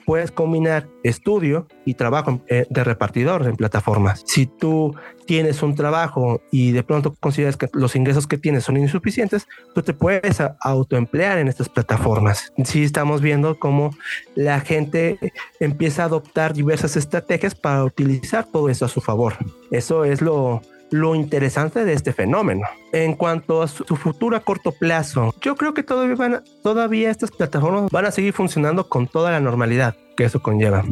puedes 0.04 0.30
combinar 0.30 0.88
estudio 1.02 1.66
y 1.84 1.94
trabajo 1.94 2.40
eh, 2.48 2.66
de 2.68 2.84
repartidor 2.84 3.46
en 3.46 3.56
plataformas. 3.56 4.22
Si 4.26 4.46
tú 4.46 4.94
tienes 5.26 5.62
un 5.62 5.74
trabajo 5.74 6.42
y 6.50 6.72
de 6.72 6.82
pronto 6.82 7.14
consideras 7.20 7.56
que 7.56 7.68
los 7.72 7.94
ingresos 7.94 8.26
que 8.26 8.38
tienes 8.38 8.64
son 8.64 8.76
insuficientes, 8.76 9.46
tú 9.74 9.82
te 9.82 9.94
puedes 9.94 10.42
autoemplear 10.60 11.38
en 11.38 11.48
estas 11.48 11.68
plataformas. 11.68 12.52
Sí 12.64 12.82
estamos 12.82 13.20
viendo 13.20 13.58
cómo 13.58 13.94
la 14.34 14.60
gente 14.60 15.18
empieza 15.60 16.02
a 16.02 16.06
adoptar 16.06 16.52
diversas 16.52 16.96
estrategias 16.96 17.54
para 17.54 17.84
utilizar 17.84 18.46
todo 18.46 18.68
eso 18.68 18.84
a 18.84 18.88
su 18.88 19.00
favor. 19.00 19.34
Eso 19.70 20.04
es 20.04 20.20
lo, 20.20 20.62
lo 20.90 21.14
interesante 21.14 21.84
de 21.84 21.92
este 21.92 22.12
fenómeno. 22.12 22.66
En 22.92 23.14
cuanto 23.14 23.62
a 23.62 23.68
su, 23.68 23.84
futuro 23.96 24.36
a 24.36 24.40
corto 24.40 24.72
plazo, 24.72 25.34
yo 25.40 25.56
creo 25.56 25.74
que 25.74 25.82
todavía, 25.82 26.16
van 26.16 26.44
todavía 26.62 27.10
estas 27.10 27.30
plataformas 27.30 27.90
van 27.90 28.06
a 28.06 28.10
seguir 28.10 28.32
funcionando 28.32 28.88
con 28.88 29.06
toda 29.06 29.30
la 29.30 29.40
normalidad 29.40 29.96
que 30.16 30.24
eso 30.24 30.42
conlleva. 30.42 30.84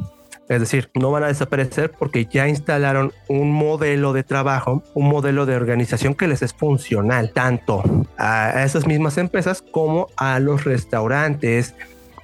Es 0.48 0.60
decir, 0.60 0.90
no 0.94 1.10
van 1.10 1.24
a 1.24 1.28
desaparecer 1.28 1.90
porque 1.90 2.24
ya 2.24 2.48
instalaron 2.48 3.12
un 3.28 3.52
modelo 3.52 4.14
de 4.14 4.22
trabajo, 4.22 4.82
un 4.94 5.08
modelo 5.08 5.44
de 5.44 5.54
organización 5.54 6.14
que 6.14 6.26
les 6.26 6.40
es 6.40 6.54
funcional 6.54 7.32
tanto 7.34 7.82
a 8.16 8.64
esas 8.64 8.86
mismas 8.86 9.18
empresas 9.18 9.62
como 9.70 10.08
a 10.16 10.38
los 10.40 10.64
restaurantes, 10.64 11.74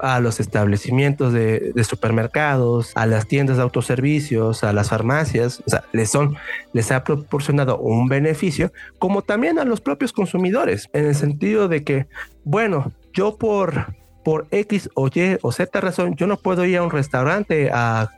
a 0.00 0.20
los 0.20 0.40
establecimientos 0.40 1.32
de, 1.32 1.72
supermercados, 1.84 2.92
a 2.94 3.06
las 3.06 3.26
tiendas 3.26 3.56
de 3.56 3.62
autoservicios, 3.62 4.64
a 4.64 4.72
las 4.72 4.90
farmacias, 4.90 5.62
o 5.66 5.70
sea, 5.70 5.84
les, 5.92 6.10
son, 6.10 6.36
les 6.72 6.90
ha 6.92 7.04
proporcionado 7.04 7.78
un 7.78 8.08
beneficio, 8.08 8.72
como 8.98 9.22
también 9.22 9.58
a 9.58 9.64
los 9.64 9.80
propios 9.80 10.12
consumidores, 10.12 10.88
en 10.92 11.06
el 11.06 11.14
sentido 11.14 11.68
de 11.68 11.84
que, 11.84 12.06
bueno, 12.44 12.92
yo 13.12 13.36
por, 13.36 13.94
por 14.24 14.46
X 14.50 14.90
o 14.94 15.08
Y 15.08 15.38
o 15.42 15.52
Z 15.52 15.80
razón, 15.80 16.16
yo 16.16 16.26
no 16.26 16.36
puedo 16.36 16.64
ir 16.64 16.78
a 16.78 16.82
un 16.82 16.90
restaurante 16.90 17.70
a, 17.72 18.10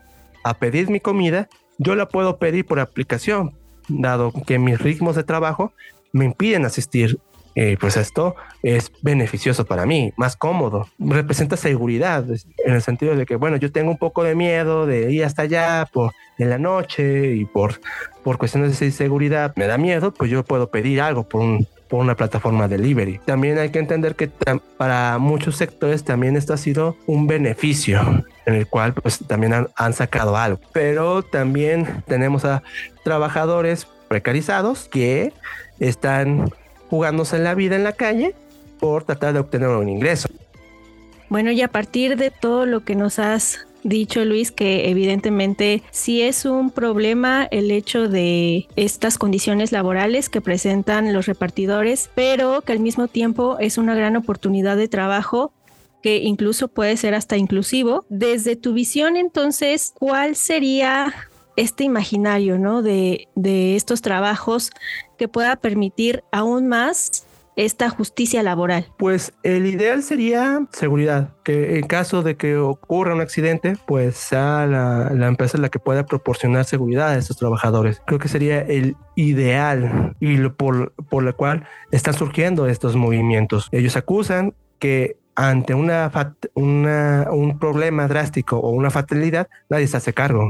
a 0.44 0.54
pedir 0.54 0.90
mi 0.90 1.00
comida, 1.00 1.48
yo 1.78 1.94
la 1.94 2.08
puedo 2.08 2.38
pedir 2.38 2.64
por 2.64 2.80
aplicación, 2.80 3.54
dado 3.88 4.32
que 4.46 4.58
mis 4.58 4.80
ritmos 4.80 5.16
de 5.16 5.24
trabajo 5.24 5.72
me 6.12 6.24
impiden 6.24 6.64
asistir 6.64 7.18
eh, 7.58 7.78
pues 7.80 7.96
esto 7.96 8.36
es 8.62 8.92
beneficioso 9.00 9.64
para 9.64 9.86
mí, 9.86 10.12
más 10.18 10.36
cómodo, 10.36 10.88
representa 10.98 11.56
seguridad 11.56 12.26
en 12.28 12.74
el 12.74 12.82
sentido 12.82 13.16
de 13.16 13.24
que, 13.24 13.36
bueno, 13.36 13.56
yo 13.56 13.72
tengo 13.72 13.90
un 13.90 13.96
poco 13.96 14.22
de 14.24 14.34
miedo 14.34 14.84
de 14.84 15.10
ir 15.10 15.24
hasta 15.24 15.42
allá 15.42 15.88
por 15.90 16.12
en 16.38 16.50
la 16.50 16.58
noche 16.58 17.34
y 17.34 17.46
por, 17.46 17.80
por 18.22 18.36
cuestiones 18.36 18.78
de 18.78 18.90
seguridad 18.90 19.54
me 19.56 19.66
da 19.66 19.78
miedo, 19.78 20.12
pues 20.12 20.30
yo 20.30 20.44
puedo 20.44 20.70
pedir 20.70 21.00
algo 21.00 21.26
por 21.26 21.40
un, 21.40 21.66
por 21.88 22.00
una 22.00 22.14
plataforma 22.14 22.68
delivery. 22.68 23.20
También 23.24 23.56
hay 23.56 23.70
que 23.70 23.78
entender 23.78 24.16
que 24.16 24.30
para 24.76 25.16
muchos 25.16 25.56
sectores 25.56 26.04
también 26.04 26.36
esto 26.36 26.52
ha 26.52 26.58
sido 26.58 26.98
un 27.06 27.26
beneficio 27.26 28.22
en 28.44 28.54
el 28.54 28.66
cual 28.66 28.92
pues 28.92 29.20
también 29.26 29.54
han, 29.54 29.68
han, 29.76 29.94
sacado 29.94 30.36
algo. 30.36 30.60
Pero 30.74 31.22
también 31.22 32.04
tenemos 32.06 32.44
a 32.44 32.62
trabajadores 33.02 33.86
precarizados 34.08 34.90
que 34.90 35.32
están 35.80 36.50
jugándose 36.88 37.38
la 37.38 37.54
vida 37.54 37.76
en 37.76 37.84
la 37.84 37.92
calle 37.92 38.34
por 38.78 39.04
tratar 39.04 39.32
de 39.32 39.40
obtener 39.40 39.68
un 39.68 39.88
ingreso. 39.88 40.28
Bueno, 41.28 41.50
y 41.50 41.60
a 41.62 41.68
partir 41.68 42.16
de 42.16 42.30
todo 42.30 42.66
lo 42.66 42.84
que 42.84 42.94
nos 42.94 43.18
has 43.18 43.66
dicho 43.82 44.24
Luis 44.24 44.50
que 44.50 44.90
evidentemente 44.90 45.82
sí 45.90 46.22
es 46.22 46.44
un 46.44 46.70
problema 46.70 47.46
el 47.50 47.70
hecho 47.70 48.08
de 48.08 48.66
estas 48.76 49.16
condiciones 49.16 49.70
laborales 49.72 50.28
que 50.28 50.40
presentan 50.40 51.12
los 51.12 51.26
repartidores, 51.26 52.10
pero 52.14 52.62
que 52.62 52.72
al 52.72 52.80
mismo 52.80 53.08
tiempo 53.08 53.58
es 53.60 53.78
una 53.78 53.94
gran 53.94 54.16
oportunidad 54.16 54.76
de 54.76 54.88
trabajo 54.88 55.52
que 56.02 56.18
incluso 56.18 56.68
puede 56.68 56.96
ser 56.96 57.14
hasta 57.14 57.36
inclusivo. 57.36 58.04
Desde 58.08 58.56
tu 58.56 58.72
visión 58.72 59.16
entonces, 59.16 59.92
¿cuál 59.98 60.36
sería 60.36 61.12
este 61.56 61.84
imaginario, 61.84 62.58
¿no? 62.58 62.82
De, 62.82 63.28
de 63.34 63.76
estos 63.76 64.02
trabajos 64.02 64.70
que 65.18 65.28
pueda 65.28 65.56
permitir 65.56 66.22
aún 66.30 66.68
más 66.68 67.26
esta 67.56 67.88
justicia 67.88 68.42
laboral? 68.42 68.86
Pues 68.98 69.32
el 69.42 69.66
ideal 69.66 70.02
sería 70.02 70.66
seguridad, 70.72 71.30
que 71.42 71.78
en 71.78 71.86
caso 71.86 72.22
de 72.22 72.36
que 72.36 72.56
ocurra 72.56 73.14
un 73.14 73.22
accidente, 73.22 73.76
pues 73.86 74.16
sea 74.16 74.66
la, 74.66 75.10
la, 75.12 75.26
empresa 75.26 75.58
la 75.58 75.70
que 75.70 75.78
pueda 75.78 76.04
proporcionar 76.04 76.66
seguridad 76.66 77.08
a 77.08 77.16
estos 77.16 77.38
trabajadores. 77.38 78.02
Creo 78.06 78.18
que 78.18 78.28
sería 78.28 78.60
el 78.60 78.96
ideal 79.16 80.14
y 80.20 80.36
lo, 80.36 80.54
por, 80.54 80.92
por 81.08 81.22
lo 81.22 81.34
cual 81.34 81.66
están 81.90 82.14
surgiendo 82.14 82.66
estos 82.66 82.94
movimientos. 82.94 83.68
Ellos 83.72 83.96
acusan 83.96 84.54
que 84.78 85.16
ante 85.34 85.74
una, 85.74 86.10
una, 86.54 87.28
un 87.30 87.58
problema 87.58 88.06
drástico 88.08 88.58
o 88.58 88.70
una 88.70 88.90
fatalidad, 88.90 89.48
nadie 89.68 89.86
se 89.86 89.96
hace 89.96 90.12
cargo 90.12 90.48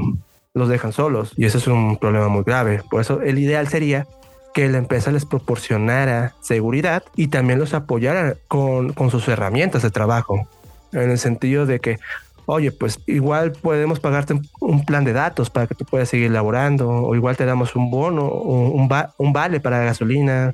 los 0.57 0.69
dejan 0.69 0.93
solos 0.93 1.33
y 1.37 1.45
eso 1.45 1.57
es 1.57 1.67
un 1.67 1.97
problema 1.97 2.27
muy 2.27 2.43
grave. 2.43 2.81
Por 2.89 3.01
eso 3.01 3.21
el 3.21 3.39
ideal 3.39 3.67
sería 3.67 4.07
que 4.53 4.67
la 4.69 4.79
empresa 4.79 5.11
les 5.11 5.25
proporcionara 5.25 6.33
seguridad 6.41 7.03
y 7.15 7.27
también 7.27 7.59
los 7.59 7.73
apoyara 7.73 8.35
con, 8.47 8.93
con 8.93 9.11
sus 9.11 9.27
herramientas 9.27 9.83
de 9.83 9.91
trabajo. 9.91 10.47
En 10.93 11.11
el 11.11 11.19
sentido 11.19 11.65
de 11.65 11.79
que, 11.79 11.99
oye, 12.47 12.71
pues 12.71 12.99
igual 13.05 13.51
podemos 13.51 13.99
pagarte 13.99 14.39
un 14.59 14.85
plan 14.85 15.03
de 15.03 15.13
datos 15.13 15.49
para 15.49 15.67
que 15.67 15.75
tú 15.75 15.85
puedas 15.85 16.09
seguir 16.09 16.31
laborando, 16.31 16.89
o 16.89 17.13
igual 17.13 17.37
te 17.37 17.45
damos 17.45 17.75
un 17.75 17.91
bono, 17.91 18.31
un, 18.31 18.89
un 19.17 19.33
vale 19.33 19.59
para 19.59 19.83
gasolina, 19.83 20.51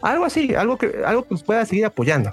algo 0.00 0.24
así, 0.24 0.54
algo 0.54 0.78
que, 0.78 1.02
algo 1.04 1.24
que 1.24 1.36
pueda 1.36 1.64
seguir 1.66 1.86
apoyando. 1.86 2.32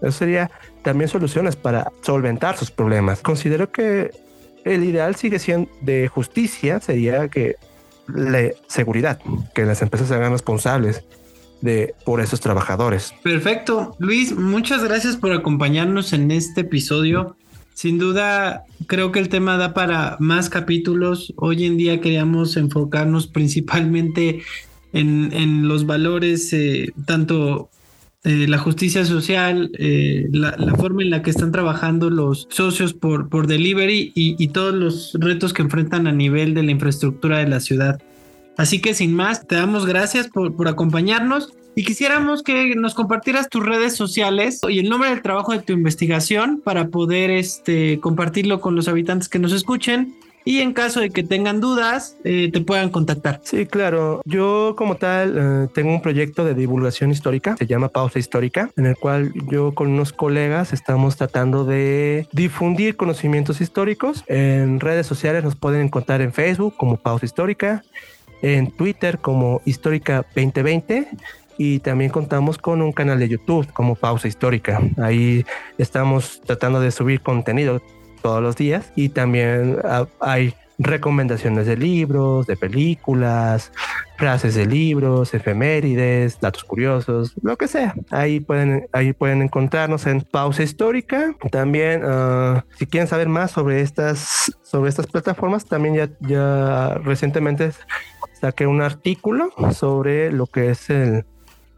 Eso 0.00 0.12
sería 0.12 0.50
también 0.82 1.08
soluciones 1.08 1.56
para 1.56 1.90
solventar 2.02 2.56
sus 2.56 2.70
problemas. 2.70 3.20
Considero 3.20 3.70
que 3.70 4.10
el 4.68 4.84
ideal 4.84 5.16
sigue 5.16 5.38
siendo 5.38 5.70
de 5.80 6.08
justicia, 6.08 6.80
sería 6.80 7.28
que 7.28 7.56
la 8.06 8.50
seguridad, 8.66 9.20
que 9.54 9.64
las 9.64 9.82
empresas 9.82 10.08
se 10.08 10.14
hagan 10.14 10.32
responsables 10.32 11.04
de 11.60 11.94
por 12.04 12.20
esos 12.20 12.40
trabajadores. 12.40 13.12
Perfecto. 13.22 13.96
Luis, 13.98 14.34
muchas 14.34 14.84
gracias 14.84 15.16
por 15.16 15.32
acompañarnos 15.32 16.12
en 16.12 16.30
este 16.30 16.62
episodio. 16.62 17.36
Sin 17.74 17.98
duda, 17.98 18.64
creo 18.86 19.12
que 19.12 19.20
el 19.20 19.28
tema 19.28 19.56
da 19.56 19.74
para 19.74 20.16
más 20.20 20.50
capítulos. 20.50 21.32
Hoy 21.36 21.64
en 21.64 21.76
día 21.76 22.00
queríamos 22.00 22.56
enfocarnos 22.56 23.26
principalmente 23.28 24.42
en, 24.92 25.68
los 25.68 25.86
valores, 25.86 26.52
eh, 26.52 26.92
tanto 27.06 27.70
eh, 28.24 28.46
la 28.48 28.58
justicia 28.58 29.04
social, 29.04 29.70
eh, 29.78 30.26
la, 30.32 30.52
forma 30.74 31.02
en 31.02 31.10
la 31.10 31.22
que 31.22 31.30
están 31.30 31.52
trabajando 31.52 32.10
los 32.10 32.48
socios 32.50 32.92
por, 32.92 33.28
por 33.28 33.46
delivery 33.46 34.10
y, 34.14 34.48
todos 34.48 34.74
los 34.74 35.16
retos 35.20 35.52
que 35.52 35.62
enfrentan 35.62 36.08
a 36.08 36.12
nivel 36.12 36.52
de 36.52 36.64
la 36.64 36.72
infraestructura 36.72 37.38
de 37.38 37.46
la 37.46 37.60
ciudad. 37.60 38.02
Así 38.56 38.80
que 38.80 38.92
sin 38.92 39.14
más, 39.14 39.46
te 39.46 39.54
damos 39.54 39.86
gracias 39.86 40.28
por, 40.28 40.56
por 40.56 40.66
acompañarnos 40.66 41.52
y 41.76 41.84
quisiéramos 41.84 42.42
que 42.42 42.74
nos 42.74 42.94
compartieras 42.94 43.48
tus 43.48 43.64
redes 43.64 43.94
sociales 43.94 44.62
y 44.68 44.80
el 44.80 44.88
nombre 44.88 45.10
del 45.10 45.22
trabajo 45.22 45.52
de 45.52 45.60
tu 45.60 45.72
investigación 45.72 46.60
para 46.64 46.88
poder 46.88 47.30
este, 47.30 48.00
compartirlo 48.00 48.60
con 48.60 48.74
los 48.74 48.88
habitantes 48.88 49.28
que 49.28 49.38
nos 49.38 49.52
escuchen 49.52 50.16
y 50.44 50.60
en 50.60 50.72
caso 50.72 51.00
de 51.00 51.10
que 51.10 51.22
tengan 51.22 51.60
dudas, 51.60 52.16
eh, 52.24 52.50
te 52.52 52.60
puedan 52.60 52.90
contactar. 52.90 53.40
Sí, 53.42 53.66
claro. 53.66 54.22
Yo 54.24 54.74
como 54.76 54.96
tal 54.96 55.36
eh, 55.36 55.68
tengo 55.74 55.90
un 55.90 56.00
proyecto 56.00 56.44
de 56.44 56.54
divulgación 56.54 57.10
histórica, 57.10 57.56
se 57.56 57.66
llama 57.66 57.88
Pausa 57.88 58.18
Histórica, 58.18 58.70
en 58.76 58.86
el 58.86 58.96
cual 58.96 59.32
yo 59.50 59.74
con 59.74 59.88
unos 59.88 60.12
colegas 60.12 60.72
estamos 60.72 61.16
tratando 61.16 61.64
de 61.64 62.26
difundir 62.32 62.96
conocimientos 62.96 63.60
históricos. 63.60 64.24
En 64.26 64.80
redes 64.80 65.06
sociales 65.06 65.44
nos 65.44 65.56
pueden 65.56 65.82
encontrar 65.82 66.22
en 66.22 66.32
Facebook 66.32 66.74
como 66.76 66.96
Pausa 66.96 67.26
Histórica, 67.26 67.82
en 68.42 68.70
Twitter 68.70 69.18
como 69.18 69.60
Histórica 69.64 70.24
2020 70.34 71.08
y 71.58 71.80
también 71.80 72.10
contamos 72.10 72.56
con 72.56 72.80
un 72.80 72.92
canal 72.92 73.18
de 73.18 73.28
YouTube 73.28 73.70
como 73.72 73.96
Pausa 73.96 74.28
Histórica. 74.28 74.80
Ahí 74.96 75.44
estamos 75.76 76.40
tratando 76.40 76.80
de 76.80 76.92
subir 76.92 77.20
contenido 77.20 77.82
todos 78.22 78.42
los 78.42 78.56
días 78.56 78.92
y 78.96 79.08
también 79.10 79.78
ah, 79.84 80.06
hay 80.20 80.54
recomendaciones 80.78 81.66
de 81.66 81.76
libros, 81.76 82.46
de 82.46 82.56
películas, 82.56 83.72
frases 84.16 84.54
de 84.54 84.66
libros, 84.66 85.34
efemérides, 85.34 86.40
datos 86.40 86.64
curiosos, 86.64 87.34
lo 87.42 87.56
que 87.56 87.66
sea. 87.66 87.94
Ahí 88.10 88.40
pueden, 88.40 88.88
ahí 88.92 89.12
pueden 89.12 89.42
encontrarnos 89.42 90.06
en 90.06 90.20
Pausa 90.20 90.62
Histórica. 90.62 91.34
También, 91.50 92.02
ah, 92.04 92.64
si 92.78 92.86
quieren 92.86 93.08
saber 93.08 93.28
más 93.28 93.50
sobre 93.50 93.80
estas, 93.80 94.52
sobre 94.62 94.90
estas 94.90 95.06
plataformas, 95.06 95.64
también 95.64 95.94
ya, 95.94 96.08
ya 96.20 96.94
recientemente 97.02 97.72
saqué 98.40 98.66
un 98.66 98.80
artículo 98.80 99.52
sobre 99.72 100.30
lo 100.30 100.46
que 100.46 100.70
es 100.70 100.90
el, 100.90 101.24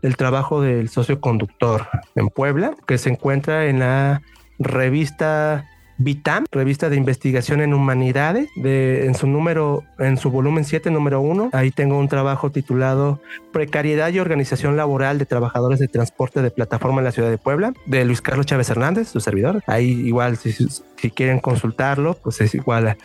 el 0.02 0.16
trabajo 0.16 0.60
del 0.60 0.90
socio 0.90 1.20
conductor 1.20 1.86
en 2.14 2.28
Puebla, 2.28 2.74
que 2.86 2.98
se 2.98 3.10
encuentra 3.10 3.66
en 3.66 3.78
la 3.80 4.22
revista 4.58 5.66
Vitam, 6.02 6.46
revista 6.50 6.88
de 6.88 6.96
investigación 6.96 7.60
en 7.60 7.74
humanidades, 7.74 8.48
de, 8.56 9.04
en 9.04 9.14
su 9.14 9.26
número, 9.26 9.84
en 9.98 10.16
su 10.16 10.30
volumen 10.30 10.64
7, 10.64 10.90
número 10.90 11.20
1. 11.20 11.50
Ahí 11.52 11.70
tengo 11.70 11.98
un 11.98 12.08
trabajo 12.08 12.50
titulado 12.50 13.20
Precariedad 13.52 14.10
y 14.10 14.18
organización 14.18 14.78
laboral 14.78 15.18
de 15.18 15.26
trabajadores 15.26 15.78
de 15.78 15.88
transporte 15.88 16.40
de 16.40 16.50
plataforma 16.50 17.00
en 17.00 17.04
la 17.04 17.12
ciudad 17.12 17.28
de 17.28 17.36
Puebla, 17.36 17.74
de 17.84 18.06
Luis 18.06 18.22
Carlos 18.22 18.46
Chávez 18.46 18.70
Hernández, 18.70 19.08
su 19.08 19.20
servidor. 19.20 19.62
Ahí 19.66 19.90
igual, 19.90 20.38
si, 20.38 20.54
si 21.00 21.10
quieren 21.10 21.40
consultarlo, 21.40 22.14
pues 22.14 22.40
es 22.40 22.54
igual 22.54 22.88
a 22.88 22.96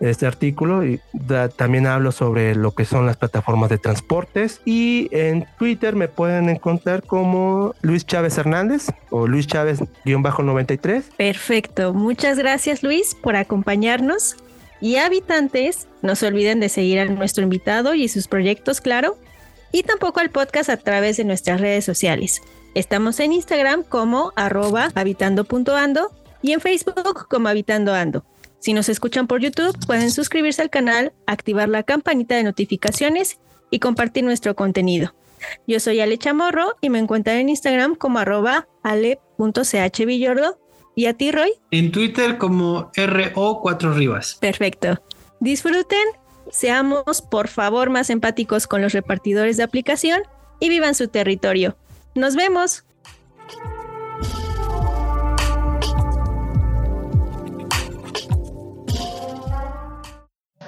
este 0.00 0.26
artículo 0.26 0.84
y 0.84 1.00
también 1.56 1.86
hablo 1.86 2.12
sobre 2.12 2.54
lo 2.54 2.72
que 2.72 2.84
son 2.84 3.06
las 3.06 3.16
plataformas 3.16 3.70
de 3.70 3.78
transportes 3.78 4.60
y 4.64 5.08
en 5.10 5.46
Twitter 5.58 5.94
me 5.94 6.08
pueden 6.08 6.48
encontrar 6.48 7.02
como 7.02 7.74
Luis 7.80 8.04
Chávez 8.04 8.36
Hernández 8.36 8.88
o 9.10 9.26
Luis 9.26 9.46
Chávez-93. 9.46 11.04
Perfecto, 11.16 11.94
muchas 11.94 12.38
gracias 12.38 12.82
Luis 12.82 13.14
por 13.14 13.36
acompañarnos 13.36 14.36
y 14.80 14.96
habitantes, 14.96 15.88
no 16.02 16.14
se 16.16 16.26
olviden 16.26 16.60
de 16.60 16.68
seguir 16.68 16.98
a 16.98 17.06
nuestro 17.06 17.42
invitado 17.42 17.94
y 17.94 18.08
sus 18.08 18.28
proyectos, 18.28 18.82
claro, 18.82 19.16
y 19.72 19.82
tampoco 19.82 20.20
al 20.20 20.30
podcast 20.30 20.68
a 20.68 20.76
través 20.76 21.16
de 21.16 21.24
nuestras 21.24 21.60
redes 21.60 21.84
sociales. 21.84 22.42
Estamos 22.74 23.18
en 23.20 23.32
Instagram 23.32 23.84
como 23.84 24.34
arroba 24.36 24.90
habitando.ando 24.94 26.12
y 26.46 26.52
en 26.52 26.60
Facebook 26.60 27.26
como 27.28 27.48
Habitando 27.48 27.92
Ando. 27.92 28.24
Si 28.60 28.72
nos 28.72 28.88
escuchan 28.88 29.26
por 29.26 29.40
YouTube, 29.40 29.76
pueden 29.86 30.10
suscribirse 30.10 30.62
al 30.62 30.70
canal, 30.70 31.12
activar 31.26 31.68
la 31.68 31.82
campanita 31.82 32.36
de 32.36 32.44
notificaciones 32.44 33.38
y 33.70 33.80
compartir 33.80 34.22
nuestro 34.22 34.54
contenido. 34.54 35.12
Yo 35.66 35.80
soy 35.80 36.00
Ale 36.00 36.18
Chamorro 36.18 36.76
y 36.80 36.88
me 36.88 37.00
encuentran 37.00 37.38
en 37.38 37.48
Instagram 37.48 37.96
como 37.96 38.20
arroba 38.20 38.68
ale.chvillordo. 38.84 40.58
¿Y 40.94 41.06
a 41.06 41.14
ti, 41.14 41.32
Roy? 41.32 41.52
En 41.72 41.92
Twitter 41.92 42.38
como 42.38 42.92
RO4 42.92 43.94
Rivas. 43.94 44.38
Perfecto. 44.40 45.02
Disfruten, 45.40 46.06
seamos 46.50 47.22
por 47.22 47.48
favor 47.48 47.90
más 47.90 48.08
empáticos 48.08 48.66
con 48.66 48.80
los 48.82 48.92
repartidores 48.92 49.56
de 49.56 49.64
aplicación 49.64 50.22
y 50.60 50.68
vivan 50.68 50.94
su 50.94 51.08
territorio. 51.08 51.76
Nos 52.14 52.36
vemos. 52.36 52.84